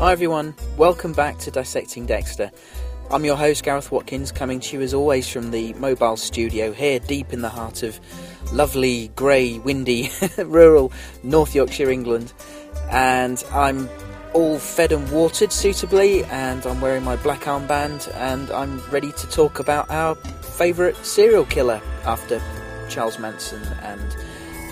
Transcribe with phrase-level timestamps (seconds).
[0.00, 2.50] Hi everyone, welcome back to Dissecting Dexter.
[3.12, 7.00] I'm your host Gareth Watkins, coming to you as always from the mobile studio here
[7.00, 7.98] deep in the heart of
[8.52, 10.92] lovely, grey, windy, rural
[11.24, 12.32] North Yorkshire, England.
[12.92, 13.88] And I'm
[14.32, 19.26] all fed and watered suitably, and I'm wearing my black armband, and I'm ready to
[19.26, 22.40] talk about our favourite serial killer after
[22.88, 24.16] Charles Manson and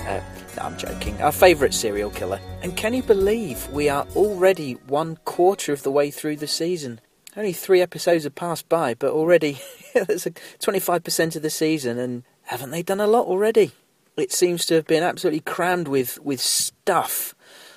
[0.06, 0.20] uh,
[0.60, 1.20] I'm joking.
[1.20, 2.40] Our favourite serial killer.
[2.62, 7.00] And can you believe we are already one quarter of the way through the season?
[7.38, 9.60] Only three episodes have passed by, but already
[9.94, 13.70] that's 25% of the season, and haven't they done a lot already?
[14.16, 17.36] It seems to have been absolutely crammed with, with stuff.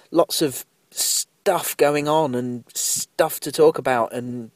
[0.10, 4.50] Lots of stuff going on, and stuff to talk about, and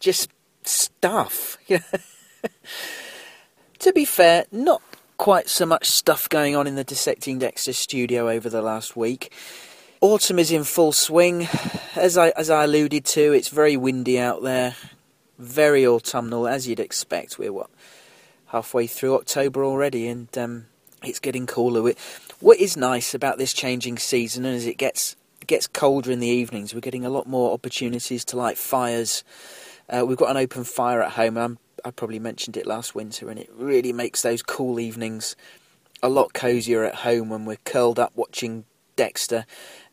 [0.00, 0.30] just
[0.64, 1.56] stuff.
[3.78, 4.82] to be fair, not
[5.16, 9.32] quite so much stuff going on in the Dissecting Dexter studio over the last week.
[10.02, 11.46] Autumn is in full swing.
[11.94, 14.74] As I as I alluded to, it's very windy out there,
[15.38, 17.38] very autumnal as you'd expect.
[17.38, 17.68] We're what
[18.46, 20.66] halfway through October already, and um,
[21.02, 21.92] it's getting cooler.
[22.38, 26.28] What is nice about this changing season, and as it gets gets colder in the
[26.28, 29.22] evenings, we're getting a lot more opportunities to light fires.
[29.90, 31.36] Uh, we've got an open fire at home.
[31.36, 35.36] I'm I probably mentioned it last winter, and it really makes those cool evenings
[36.02, 38.64] a lot cozier at home when we're curled up watching
[38.96, 39.46] Dexter,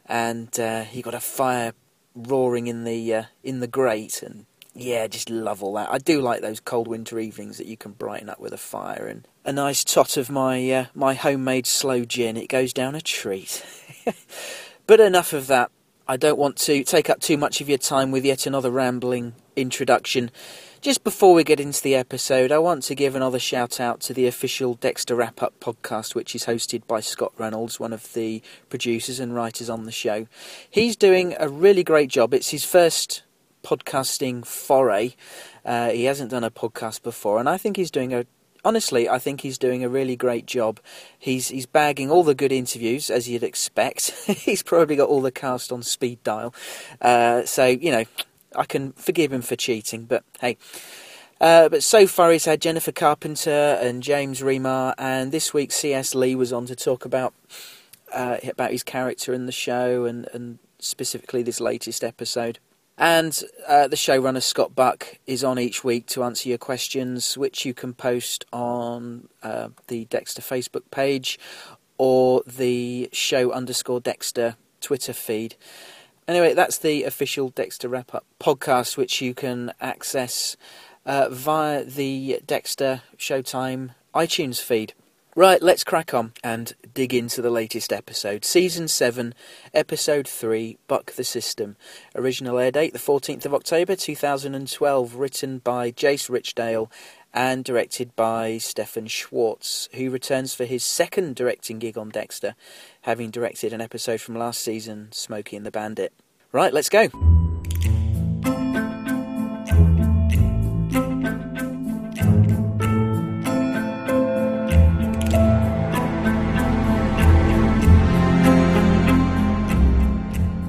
[0.07, 1.73] and uh, you got a fire
[2.15, 5.91] roaring in the uh, in the grate, and yeah, just love all that.
[5.91, 9.07] I do like those cold winter evenings that you can brighten up with a fire
[9.07, 12.37] and a nice tot of my uh, my homemade sloe gin.
[12.37, 13.65] It goes down a treat.
[14.87, 15.71] but enough of that.
[16.09, 19.33] I don't want to take up too much of your time with yet another rambling
[19.57, 20.31] introduction.
[20.87, 24.13] Just before we get into the episode, I want to give another shout out to
[24.13, 28.41] the official Dexter Wrap Up podcast, which is hosted by Scott Reynolds, one of the
[28.69, 30.27] producers and writers on the show.
[30.69, 32.33] He's doing a really great job.
[32.33, 33.23] It's his first
[33.65, 35.15] podcasting foray.
[35.65, 38.25] Uh, he hasn't done a podcast before, and I think he's doing a
[38.63, 40.79] honestly, I think he's doing a really great job.
[41.19, 44.11] He's he's bagging all the good interviews as you'd expect.
[44.25, 46.55] he's probably got all the cast on speed dial.
[47.01, 48.05] Uh, so you know,
[48.55, 50.57] I can forgive him for cheating, but hey.
[51.39, 56.15] Uh, but so far, he's had Jennifer Carpenter and James Remar, and this week C.S.
[56.15, 57.33] Lee was on to talk about
[58.11, 62.59] uh, about his character in the show, and, and specifically this latest episode.
[62.97, 67.63] And uh, the showrunner Scott Buck is on each week to answer your questions, which
[67.63, 71.37] you can post on uh, the Dexter Facebook page
[71.99, 75.55] or the show underscore Dexter Twitter feed.
[76.27, 80.57] Anyway, that's the official Dexter Wrap Up podcast, which you can access
[81.05, 84.93] uh, via the Dexter Showtime iTunes feed.
[85.37, 88.43] Right, let's crack on and dig into the latest episode.
[88.43, 89.35] Season 7,
[89.71, 91.77] Episode 3, Buck the System.
[92.15, 96.89] Original air date the 14th of October 2012, written by Jace Richdale
[97.37, 102.55] and directed by Stefan Schwartz, who returns for his second directing gig on Dexter,
[103.03, 106.13] having directed an episode from last season, Smokey and the Bandit.
[106.51, 107.09] Right, let's go.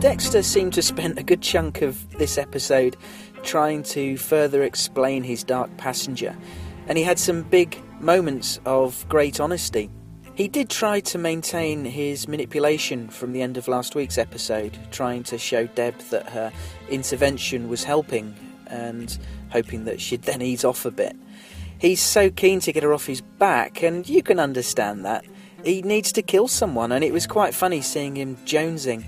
[0.00, 2.96] Dexter seemed to spend a good chunk of this episode
[3.48, 6.36] trying to further explain his dark passenger,
[6.86, 9.90] and he had some big moments of great honesty.
[10.34, 15.22] He did try to maintain his manipulation from the end of last week's episode, trying
[15.24, 16.52] to show Deb that her
[16.90, 19.18] intervention was helping and
[19.50, 21.16] hoping that she'd then ease off a bit.
[21.78, 25.24] He's so keen to get her off his back, and you can understand that.
[25.64, 29.04] He needs to kill someone, and it was quite funny seeing him jonesing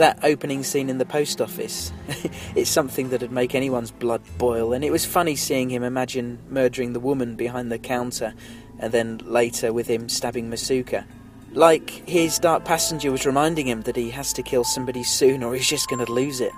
[0.00, 1.92] that opening scene in the post office,
[2.56, 6.94] it's something that'd make anyone's blood boil, and it was funny seeing him imagine murdering
[6.94, 8.32] the woman behind the counter,
[8.78, 11.04] and then later with him stabbing Masuka.
[11.52, 15.54] Like his dark passenger was reminding him that he has to kill somebody soon or
[15.54, 16.52] he's just going to lose it.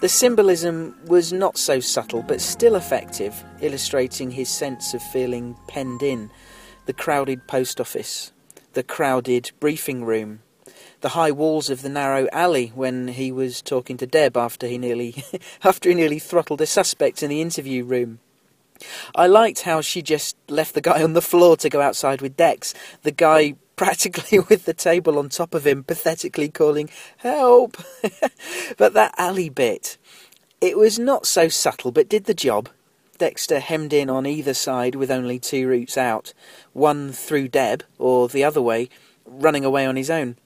[0.00, 6.02] The symbolism was not so subtle, but still effective, illustrating his sense of feeling penned
[6.02, 6.30] in.
[6.86, 8.32] The crowded post office,
[8.72, 10.40] the crowded briefing room,
[11.00, 14.78] the high walls of the narrow alley when he was talking to Deb after he
[14.78, 15.24] nearly
[15.64, 18.18] after he nearly throttled a suspect in the interview room.
[19.14, 22.36] I liked how she just left the guy on the floor to go outside with
[22.36, 22.74] Dex.
[23.02, 26.88] The guy practically with the table on top of him, pathetically calling,
[27.18, 27.76] Help!
[28.78, 29.98] but that alley bit,
[30.60, 32.70] it was not so subtle, but did the job.
[33.18, 36.34] Dexter hemmed in on either side with only two routes out
[36.72, 38.88] one through Deb, or the other way,
[39.24, 40.36] running away on his own.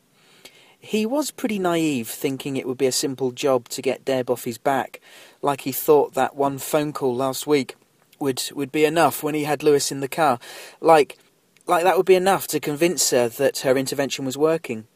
[0.80, 4.44] He was pretty naive, thinking it would be a simple job to get Deb off
[4.44, 5.00] his back,
[5.42, 7.76] like he thought that one phone call last week
[8.18, 10.38] would, would be enough when he had Louis in the car.
[10.80, 11.18] Like,
[11.66, 14.86] like that would be enough to convince her that her intervention was working.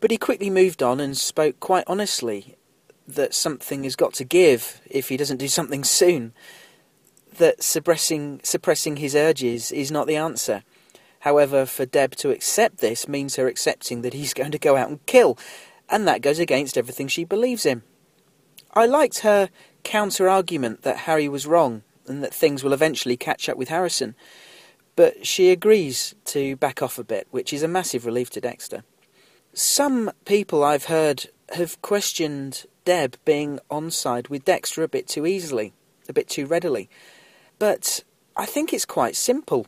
[0.00, 2.56] But he quickly moved on and spoke quite honestly
[3.08, 6.34] that something has got to give if he doesn't do something soon.
[7.38, 10.62] That suppressing, suppressing his urges is not the answer.
[11.26, 14.88] However, for Deb to accept this means her accepting that he's going to go out
[14.88, 15.36] and kill,
[15.88, 17.82] and that goes against everything she believes in.
[18.74, 19.50] I liked her
[19.82, 24.14] counter argument that Harry was wrong and that things will eventually catch up with Harrison,
[24.94, 28.84] but she agrees to back off a bit, which is a massive relief to Dexter.
[29.52, 35.26] Some people I've heard have questioned Deb being on side with Dexter a bit too
[35.26, 35.72] easily,
[36.08, 36.88] a bit too readily.
[37.58, 38.04] But
[38.36, 39.66] I think it's quite simple.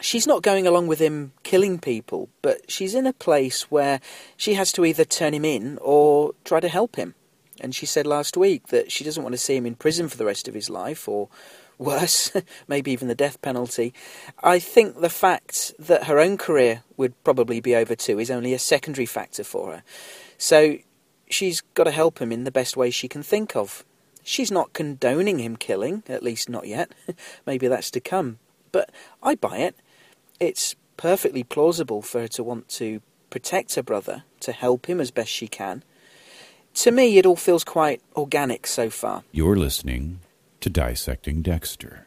[0.00, 4.00] She's not going along with him killing people, but she's in a place where
[4.36, 7.14] she has to either turn him in or try to help him.
[7.60, 10.16] And she said last week that she doesn't want to see him in prison for
[10.16, 11.28] the rest of his life, or
[11.78, 12.32] worse,
[12.68, 13.92] maybe even the death penalty.
[14.42, 18.54] I think the fact that her own career would probably be over too is only
[18.54, 19.82] a secondary factor for her.
[20.36, 20.78] So
[21.28, 23.84] she's got to help him in the best way she can think of.
[24.22, 26.92] She's not condoning him killing, at least not yet.
[27.46, 28.38] maybe that's to come.
[28.70, 28.90] But
[29.22, 29.76] I buy it.
[30.40, 33.00] It's perfectly plausible for her to want to
[33.30, 35.82] protect her brother, to help him as best she can
[36.78, 39.24] to me, it all feels quite organic so far.
[39.32, 40.20] You're listening
[40.60, 42.06] to Dissecting Dexter.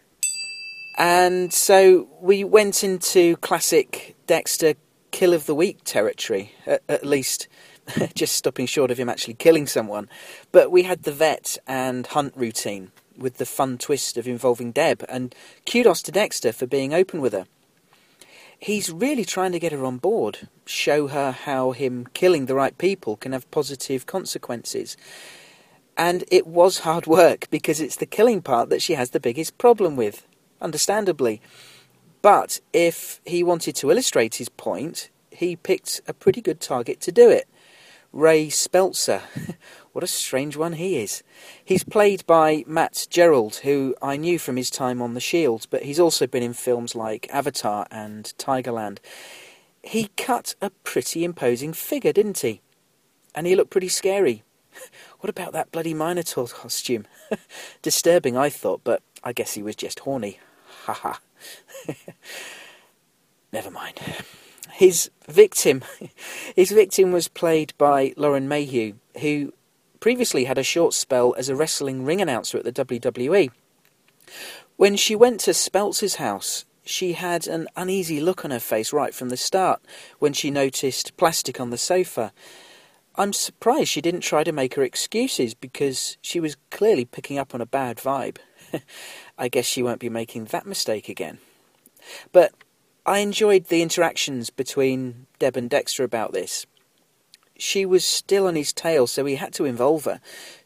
[0.98, 4.76] And so we went into classic Dexter
[5.12, 7.50] kill of the week territory, at, at least
[8.14, 10.08] just stopping short of him actually killing someone.
[10.52, 15.04] But we had the vet and hunt routine with the fun twist of involving Deb,
[15.10, 15.36] and
[15.70, 17.46] kudos to Dexter for being open with her
[18.62, 22.78] he's really trying to get her on board, show her how him killing the right
[22.78, 24.96] people can have positive consequences.
[25.98, 29.58] And it was hard work because it's the killing part that she has the biggest
[29.58, 30.26] problem with,
[30.62, 31.42] understandably.
[32.22, 37.12] But if he wanted to illustrate his point, he picked a pretty good target to
[37.12, 37.48] do it.
[38.14, 39.22] Ray Speltzer.
[39.94, 41.24] what a strange one he is.
[41.64, 45.84] He's played by Matt Gerald, who I knew from his time on The Shield, but
[45.84, 49.00] he's also been in films like Avatar and Tigerland.
[49.84, 52.62] He cut a pretty imposing figure, didn't he?
[53.36, 54.44] And he looked pretty scary.
[55.20, 57.06] What about that bloody Minotaur costume?
[57.84, 60.40] Disturbing, I thought, but I guess he was just horny.
[60.86, 61.20] Ha ha.
[63.54, 64.00] Never mind
[64.82, 65.84] his victim,
[66.56, 69.54] his victim was played by Lauren Mayhew, who
[70.02, 73.52] previously had a short spell as a wrestling ring announcer at the WWE.
[74.76, 79.14] When she went to Speltz's house, she had an uneasy look on her face right
[79.14, 79.82] from the start
[80.20, 82.34] when she noticed plastic on the sofa.
[83.16, 87.54] I'm surprised she didn't try to make her excuses because she was clearly picking up
[87.54, 88.38] on a bad vibe.
[89.38, 91.38] I guess she won't be making that mistake again.
[92.32, 92.54] But
[93.06, 96.66] I enjoyed the interactions between Deb and Dexter about this.
[97.62, 100.20] She was still on his tail, so he had to involve her,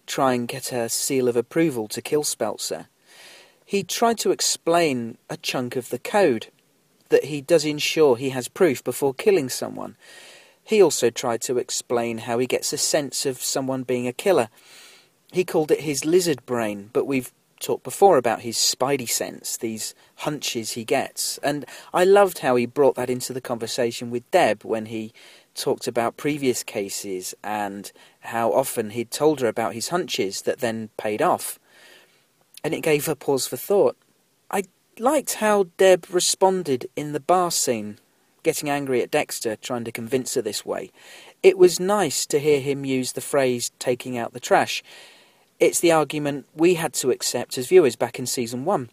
[0.08, 2.88] try and get her seal of approval to kill Speltzer.
[3.66, 6.48] He tried to explain a chunk of the code,
[7.10, 9.98] that he does ensure he has proof before killing someone.
[10.64, 14.48] He also tried to explain how he gets a sense of someone being a killer.
[15.34, 19.96] He called it his lizard brain, but we've talked before about his spidey sense, these
[20.16, 21.40] hunches he gets.
[21.40, 25.12] And I loved how he brought that into the conversation with Deb when he
[25.56, 30.90] talked about previous cases and how often he'd told her about his hunches that then
[30.98, 31.58] paid off.
[32.64, 33.96] And it gave her pause for thought.
[34.52, 34.64] I
[35.00, 37.98] liked how Deb responded in the bar scene,
[38.44, 40.92] getting angry at Dexter, trying to convince her this way.
[41.42, 44.84] It was nice to hear him use the phrase taking out the trash
[45.60, 48.90] it's the argument we had to accept as viewers back in season one.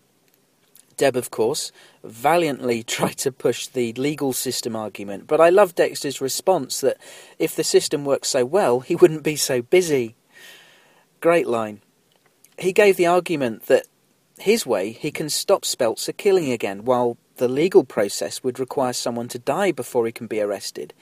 [0.96, 1.72] Deb, of course,
[2.04, 6.98] valiantly tried to push the legal system argument, but I love Dexter's response that
[7.38, 10.16] if the system worked so well, he wouldn't be so busy.
[11.20, 11.80] Great line.
[12.58, 13.86] He gave the argument that
[14.38, 19.28] his way he can stop Speltzer killing again, while the legal process would require someone
[19.28, 20.92] to die before he can be arrested.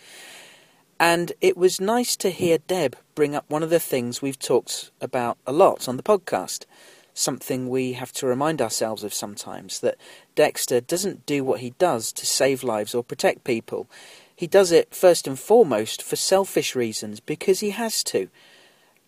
[0.99, 4.91] And it was nice to hear Deb bring up one of the things we've talked
[5.01, 6.67] about a lot on the podcast
[7.15, 9.97] something we have to remind ourselves of sometimes that
[10.35, 13.89] Dexter doesn't do what he does to save lives or protect people.
[14.35, 18.29] He does it first and foremost for selfish reasons because he has to.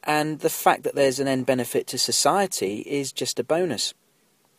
[0.05, 3.95] And the fact that there's an end benefit to society is just a bonus.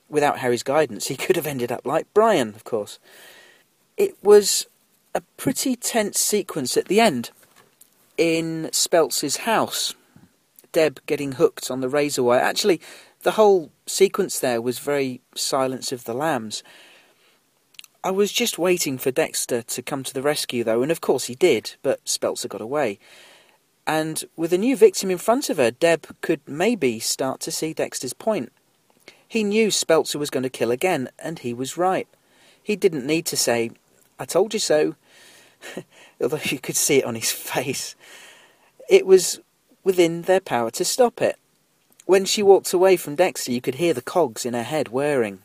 [0.09, 2.97] Without Harry's guidance, he could have ended up like Brian, of course.
[3.97, 4.67] It was
[5.13, 7.29] a pretty tense sequence at the end
[8.17, 9.93] in Speltz's house.
[10.71, 12.39] Deb getting hooked on the razor wire.
[12.39, 12.81] Actually,
[13.23, 16.61] the whole sequence there was very Silence of the Lambs.
[18.03, 21.25] I was just waiting for Dexter to come to the rescue, though, and of course
[21.25, 22.99] he did, but Speltzer got away.
[23.87, 27.73] And with a new victim in front of her, Deb could maybe start to see
[27.73, 28.51] Dexter's point.
[29.27, 32.07] He knew Speltzer was going to kill again, and he was right.
[32.61, 33.71] He didn't need to say,
[34.19, 34.95] I told you so,
[36.21, 37.95] although you could see it on his face.
[38.89, 39.39] It was
[39.83, 41.37] within their power to stop it.
[42.05, 45.39] When she walked away from Dexter, you could hear the cogs in her head whirring.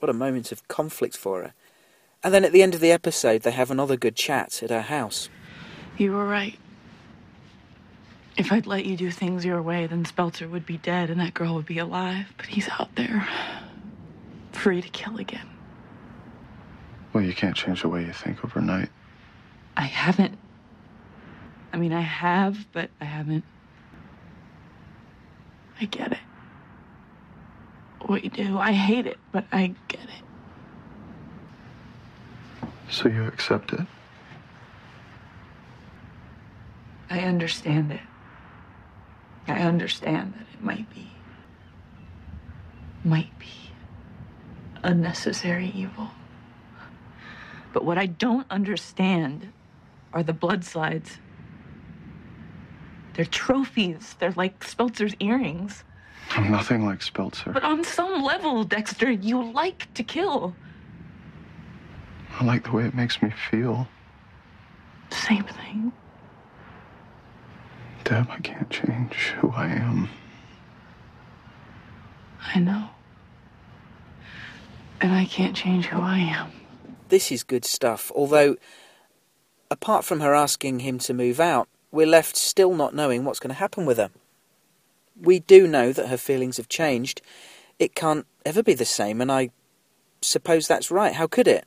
[0.00, 1.54] What a moment of conflict for her.
[2.24, 4.82] And then at the end of the episode, they have another good chat at her
[4.82, 5.28] house.
[5.96, 6.58] You were right.
[8.36, 11.34] If I'd let you do things your way, then Speltzer would be dead and that
[11.34, 12.26] girl would be alive.
[12.36, 13.26] But he's out there,
[14.52, 15.48] free to kill again.
[17.12, 18.90] Well, you can't change the way you think overnight.
[19.76, 20.38] I haven't.
[21.72, 23.44] I mean, I have, but I haven't.
[25.80, 26.18] I get it.
[28.06, 30.24] What you do, I hate it, but I get it.
[32.90, 33.80] So you accept it?
[37.10, 38.00] I understand it.
[39.46, 41.10] I understand that it might be,
[43.04, 43.46] might be
[44.82, 46.10] unnecessary evil.
[47.72, 49.52] But what I don't understand
[50.12, 51.18] are the blood slides.
[53.18, 54.14] They're trophies.
[54.20, 55.82] They're like Speltzer's earrings.
[56.30, 57.50] I'm nothing like Speltzer.
[57.50, 60.54] But on some level, Dexter, you like to kill.
[62.38, 63.88] I like the way it makes me feel.
[65.10, 65.90] Same thing.
[68.04, 70.08] Deb, I can't change who I am.
[72.54, 72.90] I know.
[75.00, 76.52] And I can't change who I am.
[77.08, 78.54] This is good stuff, although,
[79.72, 83.48] apart from her asking him to move out, we're left still not knowing what's going
[83.48, 84.10] to happen with her.
[85.20, 87.20] We do know that her feelings have changed.
[87.80, 89.50] It can't ever be the same, and I
[90.20, 91.14] suppose that's right.
[91.14, 91.66] How could it?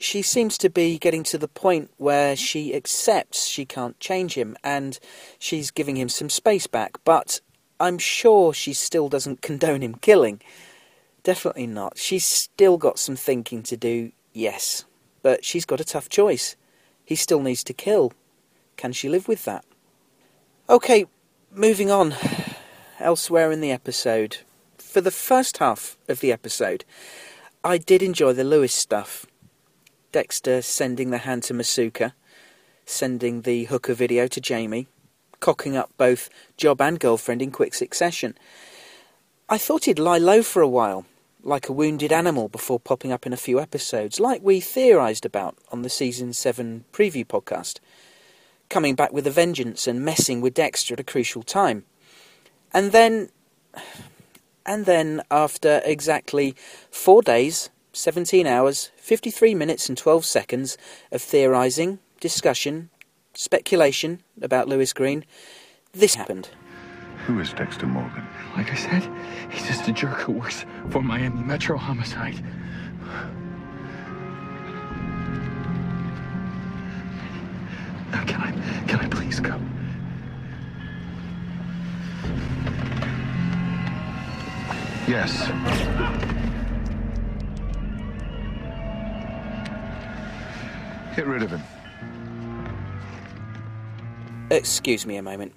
[0.00, 4.56] She seems to be getting to the point where she accepts she can't change him,
[4.64, 4.98] and
[5.38, 7.40] she's giving him some space back, but
[7.78, 10.42] I'm sure she still doesn't condone him killing.
[11.22, 11.98] Definitely not.
[11.98, 14.86] She's still got some thinking to do, yes,
[15.22, 16.56] but she's got a tough choice.
[17.04, 18.12] He still needs to kill.
[18.76, 19.64] Can she live with that?
[20.68, 21.06] Okay,
[21.50, 22.14] moving on.
[22.98, 24.38] Elsewhere in the episode.
[24.78, 26.84] For the first half of the episode,
[27.62, 29.26] I did enjoy the Louis stuff.
[30.12, 32.12] Dexter sending the hand to Masuka,
[32.86, 34.86] sending the hooker video to Jamie,
[35.40, 38.38] cocking up both job and girlfriend in quick succession.
[39.48, 41.04] I thought he'd lie low for a while,
[41.42, 45.56] like a wounded animal before popping up in a few episodes, like we theorised about
[45.70, 47.80] on the Season 7 preview podcast.
[48.74, 51.84] Coming back with a vengeance and messing with Dexter at a crucial time.
[52.72, 53.28] And then.
[54.66, 56.56] And then, after exactly
[56.90, 60.76] four days, 17 hours, 53 minutes, and 12 seconds
[61.12, 62.90] of theorising, discussion,
[63.34, 65.24] speculation about Louis Greene,
[65.92, 66.48] this happened.
[67.26, 68.26] Who is Dexter Morgan?
[68.56, 69.08] Like I said,
[69.52, 72.44] he's just a jerk who works for Miami Metro Homicide.
[78.14, 78.52] Now, can I,
[78.86, 79.60] can I please go?
[85.08, 85.48] Yes.
[91.16, 91.62] Get rid of him.
[94.48, 95.52] Excuse me a moment.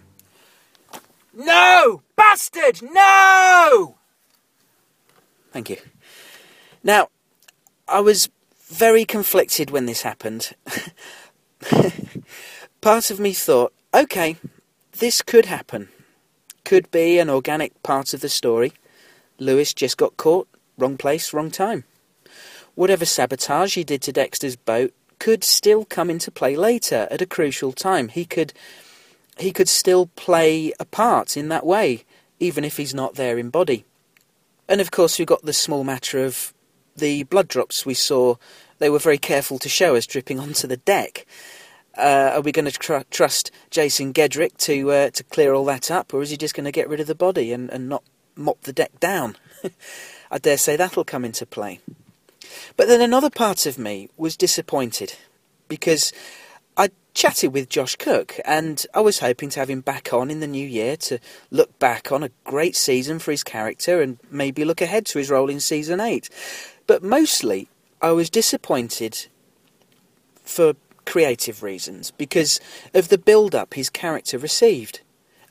[1.36, 2.02] No!
[2.16, 2.82] Bastard!
[2.82, 3.98] No!
[5.52, 5.78] Thank you.
[6.84, 7.10] Now,
[7.88, 8.30] I was
[8.66, 10.56] very conflicted when this happened.
[12.82, 14.38] part of me thought, okay,
[15.00, 15.90] this could happen.
[16.64, 18.74] Could be an organic part of the story.
[19.40, 21.84] Louis just got caught, wrong place, wrong time.
[22.76, 27.26] Whatever sabotage he did to Dexter's boat could still come into play later at a
[27.26, 28.10] crucial time.
[28.10, 28.54] He could
[29.40, 32.04] he could still play a part in that way,
[32.40, 33.86] even if he's not there in body.
[34.68, 36.54] And of course, we've got the small matter of
[36.96, 38.36] the blood drops we saw.
[38.80, 41.26] They were very careful to show us dripping onto the deck.
[41.98, 45.90] Uh, are we going to tr- trust Jason Gedrick to uh, to clear all that
[45.90, 48.04] up, or is he just going to get rid of the body and, and not
[48.36, 49.36] mop the deck down?
[50.32, 51.80] I dare say that'll come into play.
[52.76, 55.16] But then another part of me was disappointed
[55.68, 56.14] because
[56.76, 60.40] I chatted with Josh Cooke and I was hoping to have him back on in
[60.40, 64.64] the new year to look back on a great season for his character and maybe
[64.64, 66.30] look ahead to his role in season 8.
[66.86, 67.68] But mostly
[68.02, 69.28] I was disappointed
[70.44, 70.76] for
[71.08, 72.60] creative reasons because
[72.94, 75.02] of the build up his character received.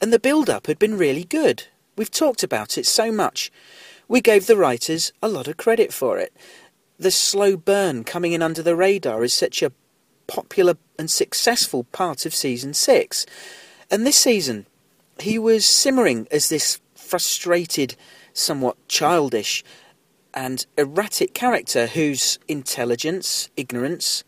[0.00, 1.64] And the build up had been really good.
[1.96, 3.50] We've talked about it so much.
[4.06, 6.32] We gave the writers a lot of credit for it.
[6.98, 9.72] The slow burn coming in under the radar is such a
[10.26, 13.26] popular and successful part of season six.
[13.90, 14.66] And this season,
[15.18, 17.96] he was simmering as this frustrated,
[18.32, 19.64] somewhat childish,
[20.34, 24.22] and erratic character whose intelligence, ignorance,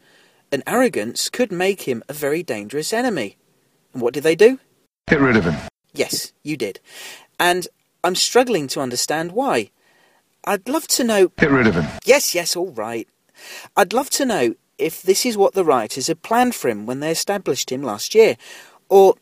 [0.50, 3.36] and arrogance could make him a very dangerous enemy.
[3.92, 4.58] And what did they do?
[5.08, 5.56] Get rid of him.
[5.94, 6.80] Yes, you did.
[7.38, 7.66] And
[8.04, 9.70] I'm struggling to understand why.
[10.44, 11.28] I'd love to know.
[11.28, 11.86] Get rid of him.
[12.04, 13.08] Yes, yes, all right.
[13.76, 17.00] I'd love to know if this is what the writers had planned for him when
[17.00, 18.36] they established him last year.
[18.88, 19.14] Or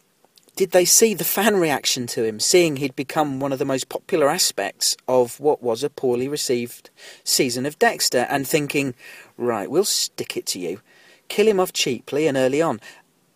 [0.55, 3.89] did they see the fan reaction to him, seeing he'd become one of the most
[3.89, 6.91] popular aspects of what was a poorly received
[7.25, 8.95] season of Dexter, and thinking,
[9.37, 10.81] right, we'll stick it to you.
[11.29, 12.81] Kill him off cheaply and early on.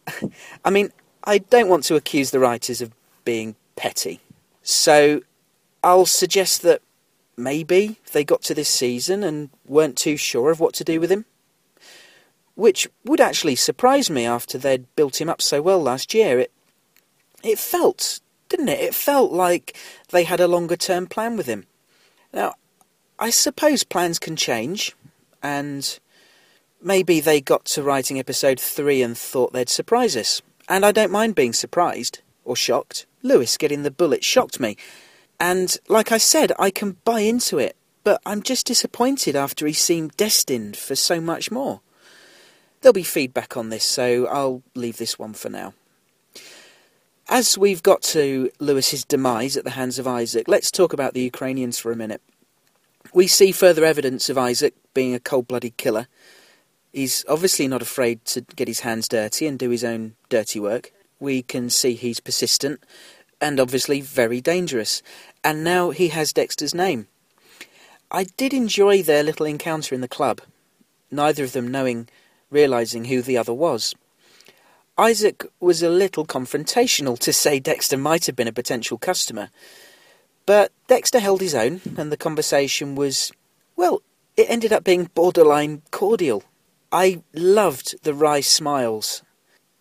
[0.65, 0.93] I mean,
[1.25, 2.93] I don't want to accuse the writers of
[3.25, 4.21] being petty.
[4.63, 5.23] So
[5.83, 6.83] I'll suggest that
[7.37, 11.11] maybe they got to this season and weren't too sure of what to do with
[11.11, 11.25] him.
[12.55, 16.39] Which would actually surprise me after they'd built him up so well last year.
[16.39, 16.53] It,
[17.43, 18.81] it felt, didn't it?
[18.81, 19.77] It felt like
[20.11, 21.67] they had a longer term plan with him.
[22.33, 22.55] Now,
[23.19, 24.95] I suppose plans can change,
[25.43, 25.99] and
[26.83, 30.43] maybe they got to writing episode 3 and thought they'd surprise us.
[30.69, 33.07] And I don't mind being surprised or shocked.
[33.23, 34.77] Louis getting the bullet shocked me.
[35.39, 39.73] And like I said, I can buy into it, but I'm just disappointed after he
[39.73, 41.81] seemed destined for so much more.
[42.81, 45.75] There'll be feedback on this, so I'll leave this one for now.
[47.29, 51.21] As we've got to Louis's demise at the hands of Isaak, let's talk about the
[51.21, 52.23] Ukrainians for a minute.
[53.13, 56.09] We see further evidence of Isaak being a cold blooded killer.
[56.93, 60.93] He's obviously not afraid to get his hands dirty and do his own dirty work.
[61.21, 62.83] We can see he's persistent
[63.41, 65.03] and obviously very dangerous.
[65.45, 67.07] And now he has Dexter's name.
[68.11, 70.41] I did enjoy their little encounter in the club,
[71.11, 72.09] neither of them knowing,
[72.51, 73.95] realizing who the other was.
[74.99, 79.51] Isaak was a little confrontational to say Dexter might have been a potential customer.
[80.45, 83.33] But Dexter held his own, and the conversation was,
[83.77, 84.03] well,
[84.37, 86.43] it ended up being borderline cordial.
[86.93, 89.23] I loved the wry smiles,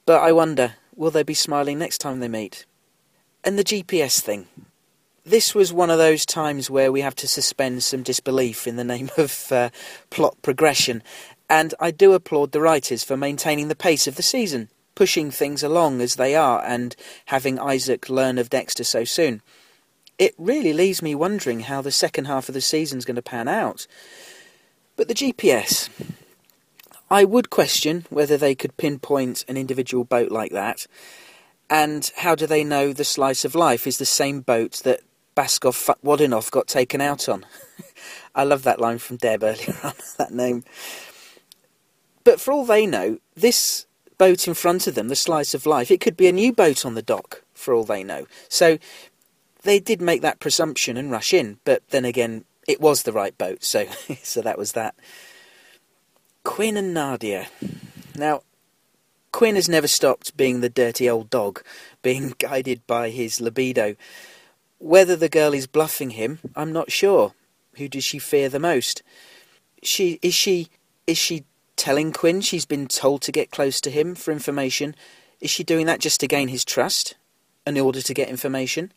[0.06, 2.66] but I wonder, will they be smiling next time they meet?
[3.44, 4.48] And the GPS thing.
[5.26, 8.84] This was one of those times where we have to suspend some disbelief in the
[8.84, 9.70] name of uh,
[10.10, 11.04] plot progression,
[11.50, 14.70] and I do applaud the writers for maintaining the pace of the season
[15.00, 16.94] pushing things along as they are and
[17.28, 19.42] having Isaak learn of Dexter so soon.
[20.18, 23.22] It really leaves me wondering how the second half of the season is going to
[23.22, 23.88] pan out.
[24.98, 25.88] But the GPS.
[27.12, 30.86] I would question whether they could pinpoint an individual boat like that.
[31.70, 35.02] And how do they know the slice of life is the same boat that
[35.36, 37.46] Baskov Wadinov got taken out on?
[38.36, 40.64] I love that line from Deb earlier on, that name.
[42.24, 43.86] But for all they know, this
[44.18, 46.86] boat in front of them, the slice of life, it could be a new boat
[46.86, 48.28] on the dock, for all they know.
[48.50, 48.78] So
[49.64, 53.36] they did make that presumption and rush in, but then again, it was the right
[53.38, 53.86] boat, so
[54.24, 54.96] so that was that.
[56.44, 57.48] Quinn and Nadia.
[58.16, 58.42] Now,
[59.32, 61.64] Quinn has never stopped being the dirty old dog,
[62.02, 63.96] being guided by his libido.
[64.80, 67.34] Whether the girl is bluffing him, I'm not sure.
[67.76, 69.04] Who does she fear the most?
[69.84, 70.70] She is she
[71.08, 74.96] is she telling Quinn she's been told to get close to him for information?
[75.40, 77.16] Is she doing that just to gain his trust
[77.66, 78.92] in order to get information?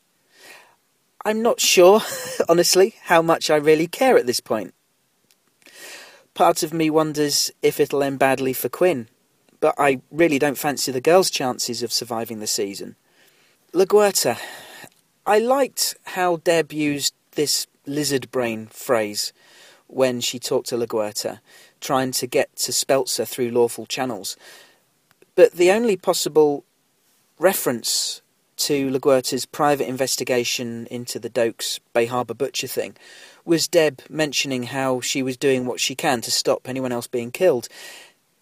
[1.24, 2.00] I'm not sure,
[2.48, 4.74] honestly, how much I really care at this point.
[6.34, 9.08] Part of me wonders if it'll end badly for Quinn,
[9.60, 12.96] but I really don't fancy the girl's chances of surviving the season.
[13.74, 14.38] LaGuerta.
[15.26, 19.32] I liked how Deb used this lizard brain phrase
[19.88, 21.40] when she talked to LaGuerta
[21.82, 24.36] trying to get to Speltzer through lawful channels.
[25.34, 26.64] But the only possible
[27.38, 28.21] reference
[28.56, 32.96] to LaGuerta's private investigation into the Doakes Bay Harbour butcher thing
[33.44, 37.30] was Deb mentioning how she was doing what she can to stop anyone else being
[37.30, 37.68] killed.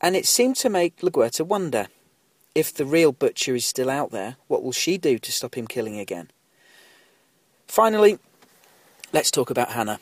[0.01, 1.89] And it seemed to make LaGuerta wonder
[2.55, 5.69] If the real Butcher is still out there, what will she do to stop him
[5.69, 6.31] killing again?
[7.69, 8.19] Finally,
[9.13, 10.01] let's talk about Hannah.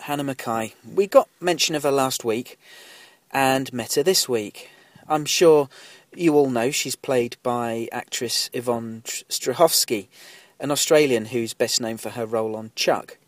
[0.00, 0.74] Hannah McKay.
[0.94, 2.58] We got mention of her last week
[3.32, 4.70] and met her this week.
[5.08, 5.68] I'm sure
[6.16, 10.08] you all know she's played by actress Yvonne Strahovski,
[10.58, 13.18] an Australian who's best known for her role on Chuck.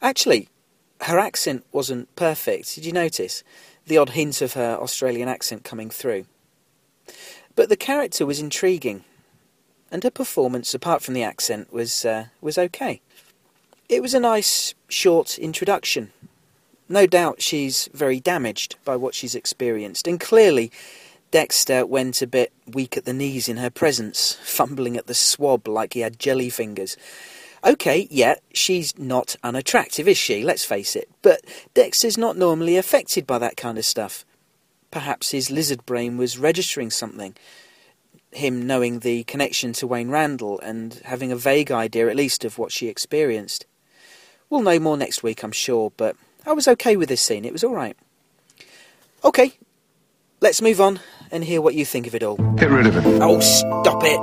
[0.00, 0.48] Actually,
[1.02, 2.74] her accent wasn't perfect.
[2.74, 3.42] Did you notice?
[3.86, 6.26] The odd hint of her Australian accent coming through.
[7.54, 9.04] But the character was intriguing,
[9.90, 13.00] and her performance, apart from the accent, was uh, was okay.
[13.88, 16.12] It was a nice, short introduction.
[16.88, 20.70] No doubt she's very damaged by what she's experienced, and clearly
[21.32, 25.66] Dexter went a bit weak at the knees in her presence, fumbling at the swab
[25.66, 26.96] like he had jelly fingers.
[27.64, 30.44] Okay, yeah, she's not unattractive, is she?
[30.44, 31.08] Let's face it.
[31.22, 31.40] But
[31.74, 34.26] Dexter's not normally affected by that kind of stuff.
[34.90, 37.34] Perhaps his lizard brain was registering something.
[38.32, 42.58] Him knowing the connection to Wayne Randall and having a vague idea, at least, of
[42.58, 43.64] what she experienced.
[44.50, 46.14] We'll know more next week, I'm sure, but
[46.44, 47.46] I was okay with this scene.
[47.46, 47.96] It was alright.
[49.24, 49.52] Okay,
[50.42, 50.98] let's move on
[51.30, 52.36] and hear what you think of it all.
[52.56, 53.04] Get rid of it.
[53.22, 54.20] Oh, stop it!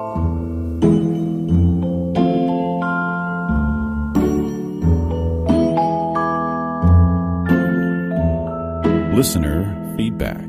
[9.15, 10.45] Listener feedback.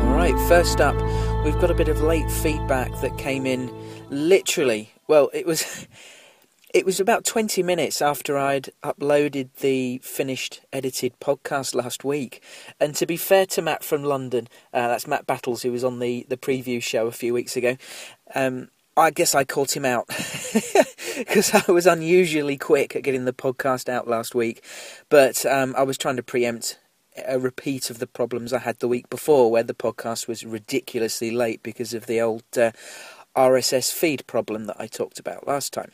[0.00, 0.96] All right, first up,
[1.44, 3.72] we've got a bit of late feedback that came in
[4.10, 4.92] literally.
[5.08, 5.86] Well, it was
[6.72, 12.42] it was about 20 minutes after I'd uploaded the finished edited podcast last week.
[12.80, 15.98] And to be fair to Matt from London, uh, that's Matt Battles, who was on
[15.98, 17.76] the, the preview show a few weeks ago.
[18.34, 20.06] Um, I guess I caught him out
[21.18, 24.64] because I was unusually quick at getting the podcast out last week.
[25.10, 26.78] But um, I was trying to preempt
[27.26, 31.30] a repeat of the problems I had the week before, where the podcast was ridiculously
[31.30, 32.72] late because of the old uh,
[33.36, 35.92] RSS feed problem that I talked about last time.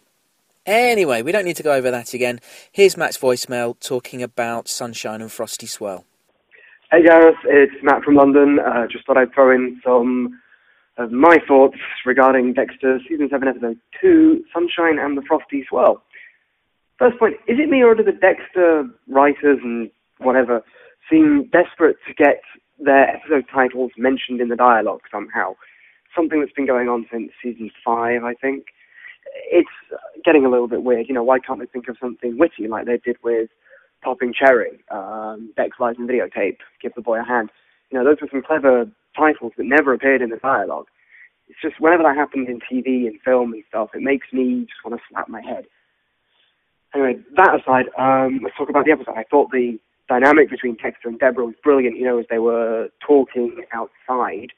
[0.68, 2.40] Anyway, we don't need to go over that again.
[2.70, 6.04] Here's Matt's voicemail talking about Sunshine and Frosty swirl.
[6.92, 8.58] Hey Gareth, it's Matt from London.
[8.58, 10.38] Uh, just thought I'd throw in some
[10.98, 16.02] of my thoughts regarding Dexter Season 7, Episode 2, Sunshine and the Frosty Swirl.
[16.98, 20.62] First point, is it me or do the Dexter writers and whatever
[21.10, 22.42] seem desperate to get
[22.78, 25.54] their episode titles mentioned in the dialogue somehow?
[26.14, 28.66] Something that's been going on since Season 5, I think.
[29.50, 29.68] It's
[30.24, 31.06] getting a little bit weird.
[31.08, 33.50] You know, why can't they think of something witty like they did with
[34.02, 37.50] Popping Cherry, um, Dex Lies in Videotape, Give the Boy a Hand?
[37.90, 40.86] You know, those were some clever titles that never appeared in the dialogue.
[41.48, 44.84] It's just whenever that happens in TV and film and stuff, it makes me just
[44.84, 45.64] want to slap my head.
[46.94, 49.16] Anyway, that aside, um, let's talk about the episode.
[49.16, 52.88] I thought the dynamic between Dexter and Deborah was brilliant, you know, as they were
[53.06, 54.52] talking outside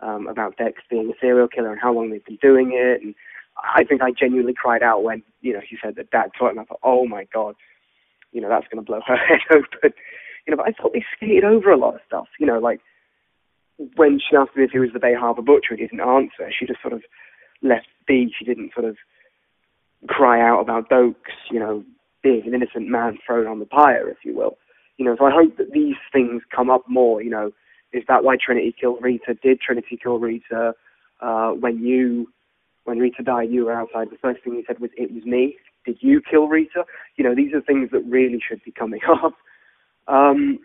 [0.00, 3.02] um, about Dex being a serial killer and how long they've been doing it.
[3.02, 3.14] And
[3.56, 6.58] I think I genuinely cried out when, you know, he said that Dad taught him.
[6.58, 7.54] I thought, oh my God,
[8.32, 9.92] you know, that's going to blow her head open.
[10.46, 12.26] You know, but I thought they skated over a lot of stuff.
[12.38, 12.80] You know, like
[13.96, 16.50] when she asked him if he was the Bay Harbor Butcher, he didn't answer.
[16.50, 17.02] She just sort of
[17.62, 18.32] left be.
[18.36, 18.96] She didn't sort of
[20.06, 21.84] cry out about Doakes, you know,
[22.22, 24.58] being an innocent man thrown on the pyre, if you will.
[24.96, 27.22] You know, so I hope that these things come up more.
[27.22, 27.52] You know,
[27.92, 29.34] is that why Trinity killed Rita?
[29.42, 30.74] Did Trinity kill Rita?
[31.20, 32.28] Uh, when you,
[32.84, 34.10] when Rita died, you were outside.
[34.10, 36.84] The first thing you said was, "It was me." Did you kill Rita?
[37.16, 39.34] You know, these are things that really should be coming up.
[40.08, 40.58] Um,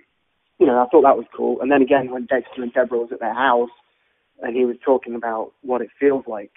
[0.59, 1.61] you know, I thought that was cool.
[1.61, 3.69] And then again, when Dexter and Deborah was at their house,
[4.41, 6.51] and he was talking about what it feels like,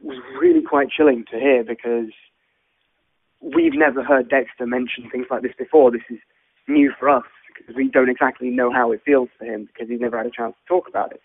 [0.00, 2.10] it was really quite chilling to hear because
[3.40, 5.90] we've never heard Dexter mention things like this before.
[5.90, 6.18] This is
[6.68, 10.00] new for us because we don't exactly know how it feels for him because he's
[10.00, 11.20] never had a chance to talk about it.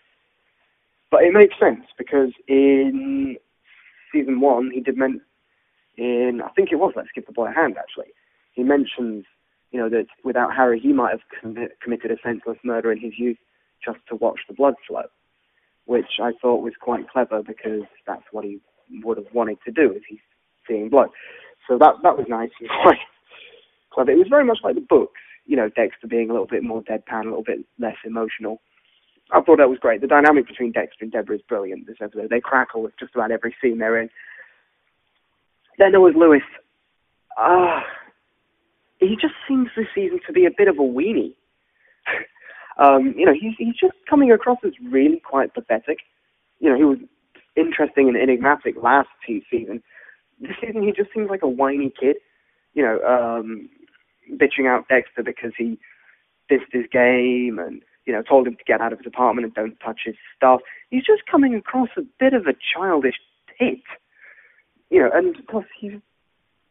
[1.10, 3.36] But it makes sense because in
[4.12, 5.20] season one, he did men
[5.96, 8.12] in I think it was Let's Give the Boy a Hand actually.
[8.52, 9.24] He mentions
[9.70, 13.18] you know that without Harry, he might have commi- committed a senseless murder in his
[13.18, 13.38] youth
[13.84, 15.04] just to watch the blood flow,
[15.86, 18.60] which I thought was quite clever because that's what he
[19.04, 20.18] would have wanted to do if he's
[20.66, 21.08] seeing blood.
[21.68, 22.98] So that that was nice and quite
[23.90, 24.10] clever.
[24.10, 26.82] It was very much like the books, you know, Dexter being a little bit more
[26.82, 28.60] deadpan, a little bit less emotional.
[29.30, 30.00] I thought that was great.
[30.00, 32.30] The dynamic between Dexter and Deborah is brilliant this episode.
[32.30, 34.08] They crackle with just about every scene they're in.
[35.78, 36.42] Then there was Louis.
[37.36, 37.84] Ah,
[39.00, 41.34] he just seems this season to be a bit of a weenie.
[42.78, 45.98] um, you know, he's he's just coming across as really quite pathetic.
[46.58, 46.98] You know, he was
[47.56, 49.82] interesting and enigmatic last season,
[50.40, 52.16] this season he just seems like a whiny kid,
[52.74, 53.68] you know, um,
[54.34, 55.78] bitching out Dexter because he
[56.50, 59.54] dissed his game and you know told him to get out of his apartment and
[59.54, 60.60] don't touch his stuff.
[60.88, 63.16] He's just coming across a bit of a childish
[63.58, 63.84] tit,
[64.88, 65.92] you know, and plus he's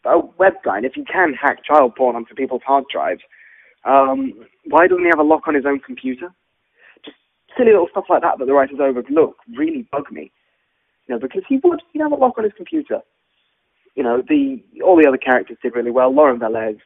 [0.04, 0.78] a web guy.
[0.78, 3.22] And if he can hack child porn onto people's hard drives,
[3.86, 4.34] um,
[4.66, 6.34] why doesn't he have a lock on his own computer?
[7.06, 7.18] Just
[7.56, 10.32] silly little stuff like that that the writers overlook really bug me.
[11.08, 13.02] You know, because he would, he'd have a lock on his computer.
[13.94, 16.14] You know, the all the other characters did really well.
[16.14, 16.80] Lauren Velez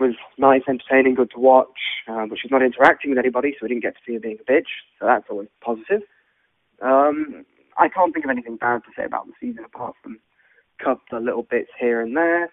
[0.00, 1.78] was nice, entertaining, good to watch,
[2.08, 4.38] um, but she's not interacting with anybody, so we didn't get to see her being
[4.40, 4.70] a bitch.
[4.98, 6.02] So that's always positive.
[6.82, 7.44] Um,
[7.78, 10.18] I can't think of anything bad to say about the season apart from
[10.80, 12.50] a couple of little bits here and there.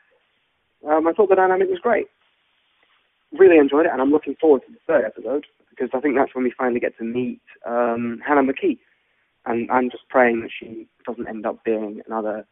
[0.88, 2.08] Um, I thought the dynamic was great.
[3.32, 6.36] Really enjoyed it, and I'm looking forward to the third episode because I think that's
[6.36, 8.78] when we finally get to meet um, Hannah McKay.
[9.46, 12.46] And I'm just praying that she doesn't end up being another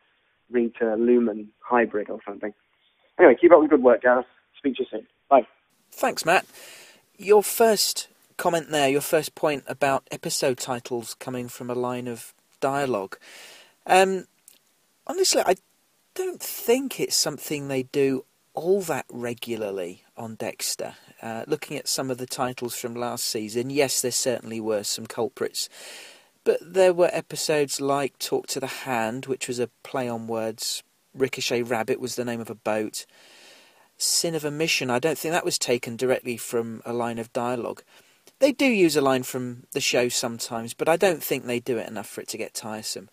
[0.49, 2.53] Rita Lumen hybrid or something.
[3.19, 4.25] Anyway, keep up the good work, Gareth.
[4.57, 5.07] Speak to you soon.
[5.29, 5.47] Bye.
[5.91, 6.45] Thanks, Matt.
[7.17, 8.07] Your first
[8.37, 13.17] comment there, your first point about episode titles coming from a line of dialogue.
[13.85, 14.25] Um,
[15.05, 15.55] honestly, I
[16.15, 20.95] don't think it's something they do all that regularly on Dexter.
[21.21, 25.05] Uh, looking at some of the titles from last season, yes, there certainly were some
[25.05, 25.69] culprits.
[26.43, 30.83] But there were episodes like Talk to the Hand, which was a play on words.
[31.13, 33.05] Ricochet Rabbit was the name of a boat.
[34.01, 37.83] Sin of Omission, I don't think that was taken directly from a line of dialogue.
[38.39, 41.77] They do use a line from the show sometimes, but I don't think they do
[41.77, 43.09] it enough for it to get tiresome.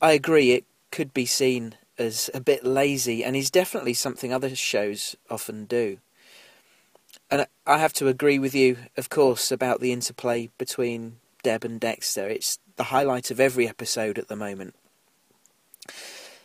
[0.00, 4.56] I agree, it could be seen as a bit lazy, and is definitely something other
[4.56, 5.98] shows often do.
[7.30, 11.78] And I have to agree with you, of course, about the interplay between Deb and
[11.78, 12.26] Dexter.
[12.28, 14.74] It's the highlight of every episode at the moment.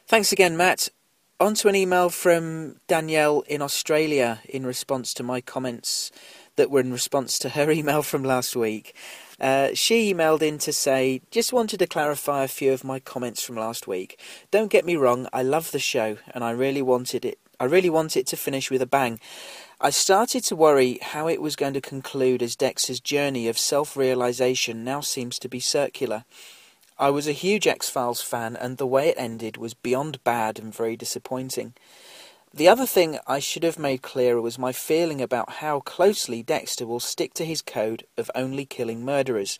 [0.08, 0.90] Thanks again, Matt.
[1.42, 6.12] On to an email from Danielle in Australia in response to my comments
[6.58, 8.94] that were in response to her email from last week.
[9.40, 13.42] Uh, she emailed in to say, just wanted to clarify a few of my comments
[13.42, 14.20] from last week.
[14.52, 17.40] Don't get me wrong, I love the show and I really wanted it.
[17.58, 19.18] I really want it to finish with a bang.
[19.80, 23.96] I started to worry how it was going to conclude as Dexter's journey of self
[23.96, 26.26] realization now seems to be circular.
[27.02, 30.60] I was a huge X Files fan, and the way it ended was beyond bad
[30.60, 31.74] and very disappointing.
[32.54, 36.86] The other thing I should have made clearer was my feeling about how closely Dexter
[36.86, 39.58] will stick to his code of only killing murderers.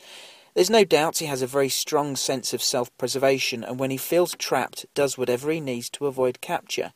[0.54, 3.98] There's no doubt he has a very strong sense of self preservation, and when he
[3.98, 6.92] feels trapped, does whatever he needs to avoid capture.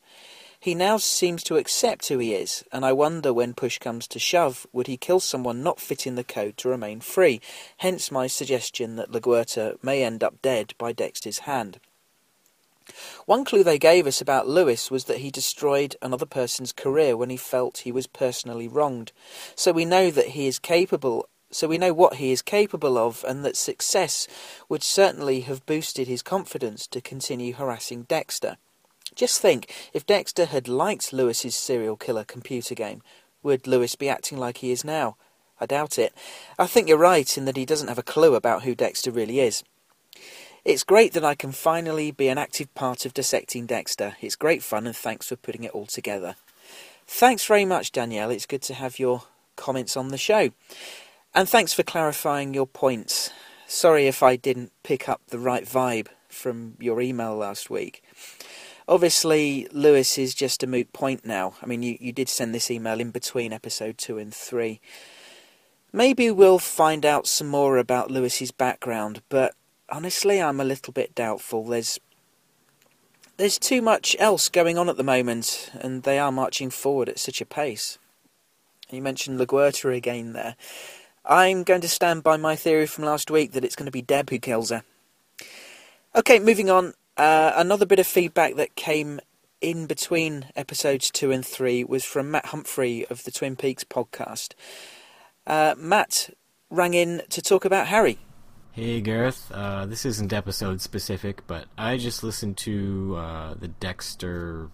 [0.64, 4.18] He now seems to accept who he is, and I wonder when push comes to
[4.18, 7.42] shove, would he kill someone not fitting the code to remain free?
[7.76, 11.80] Hence my suggestion that LaGuerta may end up dead by Dexter's hand.
[13.26, 17.28] One clue they gave us about Louis was that he destroyed another person's career when
[17.28, 19.12] he felt he was personally wronged.
[19.54, 23.22] So we know that he is capable so we know what he is capable of
[23.28, 24.26] and that success
[24.70, 28.56] would certainly have boosted his confidence to continue harassing Dexter.
[29.14, 33.02] Just think, if Dexter had liked Louis's serial killer computer game,
[33.42, 35.16] would Louis be acting like he is now?
[35.60, 36.12] I doubt it.
[36.58, 39.40] I think you're right in that he doesn't have a clue about who Dexter really
[39.40, 39.62] is.
[40.64, 44.16] It's great that I can finally be an active part of dissecting Dexter.
[44.20, 46.36] It's great fun and thanks for putting it all together.
[47.06, 48.30] Thanks very much, Danielle.
[48.30, 49.24] It's good to have your
[49.56, 50.50] comments on the show.
[51.34, 53.30] And thanks for clarifying your points.
[53.66, 58.02] Sorry if I didn't pick up the right vibe from your email last week.
[58.86, 61.54] Obviously, Louis is just a moot point now.
[61.62, 64.80] I mean, you, you did send this email in between episode 2 and 3.
[65.92, 69.54] Maybe we'll find out some more about Louis's background, but
[69.88, 71.64] honestly, I'm a little bit doubtful.
[71.64, 71.98] There's
[73.36, 77.18] there's too much else going on at the moment, and they are marching forward at
[77.18, 77.98] such a pace.
[78.90, 80.56] You mentioned LaGuerta again there.
[81.24, 84.02] I'm going to stand by my theory from last week that it's going to be
[84.02, 84.84] Deb who kills her.
[86.14, 86.94] Okay, moving on.
[87.16, 89.20] Uh, another bit of feedback that came
[89.60, 94.54] in between episodes two and three was from Matt Humphrey of the Twin Peaks podcast.
[95.46, 96.30] Uh, Matt
[96.70, 98.18] rang in to talk about Harry.
[98.72, 104.70] Hey Gareth, uh, this isn't episode specific, but I just listened to uh, the Dexter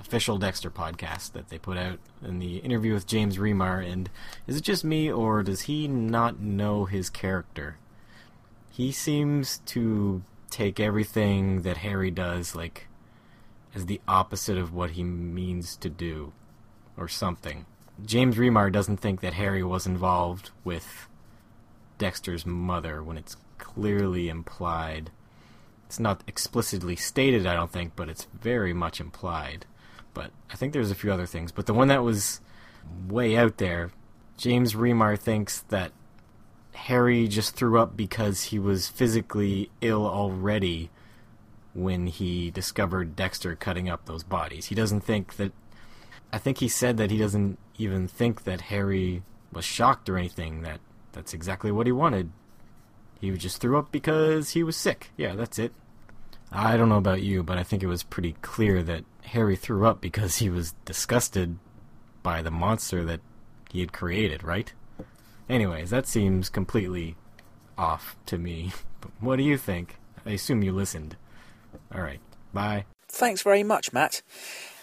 [0.00, 4.10] official Dexter podcast that they put out in the interview with James Remar, and
[4.48, 7.76] is it just me or does he not know his character?
[8.72, 12.88] He seems to take everything that Harry does like
[13.74, 16.32] as the opposite of what he means to do
[16.96, 17.66] or something.
[18.04, 21.08] James Remar doesn't think that Harry was involved with
[21.98, 25.10] Dexter's mother when it's clearly implied
[25.86, 29.66] It's not explicitly stated, I don't think, but it's very much implied.
[30.14, 31.52] But I think there's a few other things.
[31.52, 32.40] But the one that was
[33.08, 33.90] way out there,
[34.36, 35.92] James Remar thinks that
[36.74, 40.90] Harry just threw up because he was physically ill already
[41.74, 44.66] when he discovered Dexter cutting up those bodies.
[44.66, 45.52] He doesn't think that.
[46.32, 50.62] I think he said that he doesn't even think that Harry was shocked or anything.
[50.62, 50.80] That
[51.12, 52.30] that's exactly what he wanted.
[53.20, 55.10] He just threw up because he was sick.
[55.16, 55.72] Yeah, that's it.
[56.52, 59.86] I don't know about you, but I think it was pretty clear that Harry threw
[59.86, 61.58] up because he was disgusted
[62.22, 63.20] by the monster that
[63.70, 64.72] he had created, right?
[65.50, 67.16] Anyways, that seems completely
[67.76, 68.72] off to me.
[69.00, 69.96] But what do you think?
[70.24, 71.16] I assume you listened.
[71.92, 72.20] All right.
[72.54, 72.84] Bye.
[73.08, 74.22] Thanks very much, Matt.